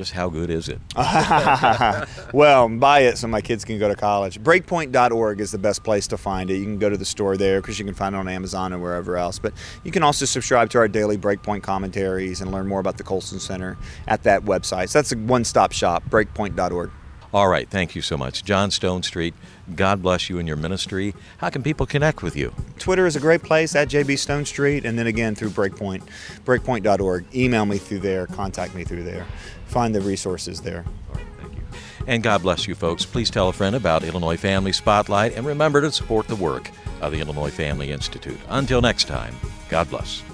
just 0.00 0.12
how 0.12 0.30
good 0.30 0.48
is 0.48 0.70
it? 0.70 0.80
well, 2.32 2.70
buy 2.70 3.00
it 3.00 3.18
so 3.18 3.28
my 3.28 3.42
kids 3.42 3.66
can 3.66 3.78
go 3.78 3.86
to 3.86 3.94
college. 3.94 4.42
Breakpoint.org 4.42 5.40
is 5.40 5.52
the 5.52 5.58
best 5.58 5.84
place 5.84 6.06
to 6.06 6.16
find 6.16 6.50
it. 6.50 6.56
You 6.56 6.64
can 6.64 6.78
go 6.78 6.88
to 6.88 6.96
the 6.96 7.04
store 7.04 7.36
there 7.36 7.60
because 7.60 7.78
you 7.78 7.84
can 7.84 7.92
find 7.92 8.14
it 8.14 8.18
on 8.18 8.26
Amazon 8.26 8.72
and 8.72 8.80
wherever 8.80 9.18
else. 9.18 9.38
But 9.38 9.52
you 9.84 9.92
can 9.92 10.02
also 10.02 10.24
subscribe 10.24 10.70
to 10.70 10.78
our 10.78 10.88
daily 10.88 11.18
Breakpoint 11.18 11.62
commentaries 11.62 12.40
and 12.40 12.50
learn 12.50 12.66
more 12.66 12.80
about 12.80 12.96
the 12.96 13.04
Colson 13.04 13.38
Center 13.38 13.76
at 14.08 14.22
that 14.22 14.42
website. 14.42 14.88
So 14.88 15.00
that's 15.00 15.12
a 15.12 15.18
one 15.18 15.44
stop 15.44 15.72
shop, 15.72 16.02
breakpoint.org. 16.08 16.90
All 17.32 17.46
right, 17.46 17.68
thank 17.68 17.94
you 17.94 18.02
so 18.02 18.16
much. 18.16 18.42
John 18.42 18.70
Stonestreet, 18.70 19.34
God 19.76 20.02
bless 20.02 20.28
you 20.28 20.40
and 20.40 20.48
your 20.48 20.56
ministry. 20.56 21.14
How 21.38 21.48
can 21.48 21.62
people 21.62 21.86
connect 21.86 22.24
with 22.24 22.36
you? 22.36 22.52
Twitter 22.80 23.06
is 23.06 23.14
a 23.14 23.20
great 23.20 23.44
place 23.44 23.76
at 23.76 23.88
JB 23.88 24.14
Stonestreet, 24.14 24.84
and 24.84 24.98
then 24.98 25.06
again 25.06 25.36
through 25.36 25.50
Breakpoint, 25.50 26.02
breakpoint.org. 26.44 27.24
Email 27.32 27.66
me 27.66 27.78
through 27.78 28.00
there, 28.00 28.26
contact 28.26 28.74
me 28.74 28.82
through 28.82 29.04
there. 29.04 29.26
Find 29.70 29.94
the 29.94 30.00
resources 30.00 30.60
there. 30.60 30.84
Thank 31.14 31.54
you. 31.54 31.62
And 32.08 32.24
God 32.24 32.42
bless 32.42 32.66
you, 32.66 32.74
folks. 32.74 33.06
Please 33.06 33.30
tell 33.30 33.48
a 33.48 33.52
friend 33.52 33.76
about 33.76 34.02
Illinois 34.02 34.36
Family 34.36 34.72
Spotlight, 34.72 35.36
and 35.36 35.46
remember 35.46 35.80
to 35.80 35.92
support 35.92 36.26
the 36.26 36.34
work 36.34 36.72
of 37.00 37.12
the 37.12 37.20
Illinois 37.20 37.50
Family 37.50 37.92
Institute. 37.92 38.40
Until 38.48 38.80
next 38.80 39.04
time, 39.04 39.32
God 39.68 39.88
bless. 39.88 40.24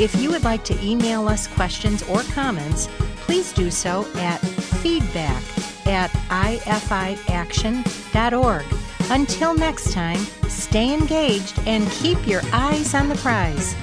If 0.00 0.20
you 0.20 0.30
would 0.30 0.42
like 0.42 0.64
to 0.64 0.82
email 0.82 1.28
us 1.28 1.46
questions 1.46 2.02
or 2.04 2.22
comments, 2.22 2.88
please 3.24 3.52
do 3.52 3.70
so 3.70 4.06
at 4.16 4.38
feedback 4.38 5.42
at 5.86 6.10
ifiaction.org. 6.28 8.64
Until 9.10 9.54
next 9.54 9.92
time, 9.92 10.18
stay 10.48 10.94
engaged 10.94 11.60
and 11.66 11.86
keep 11.90 12.26
your 12.26 12.40
eyes 12.52 12.94
on 12.94 13.08
the 13.08 13.16
prize. 13.16 13.74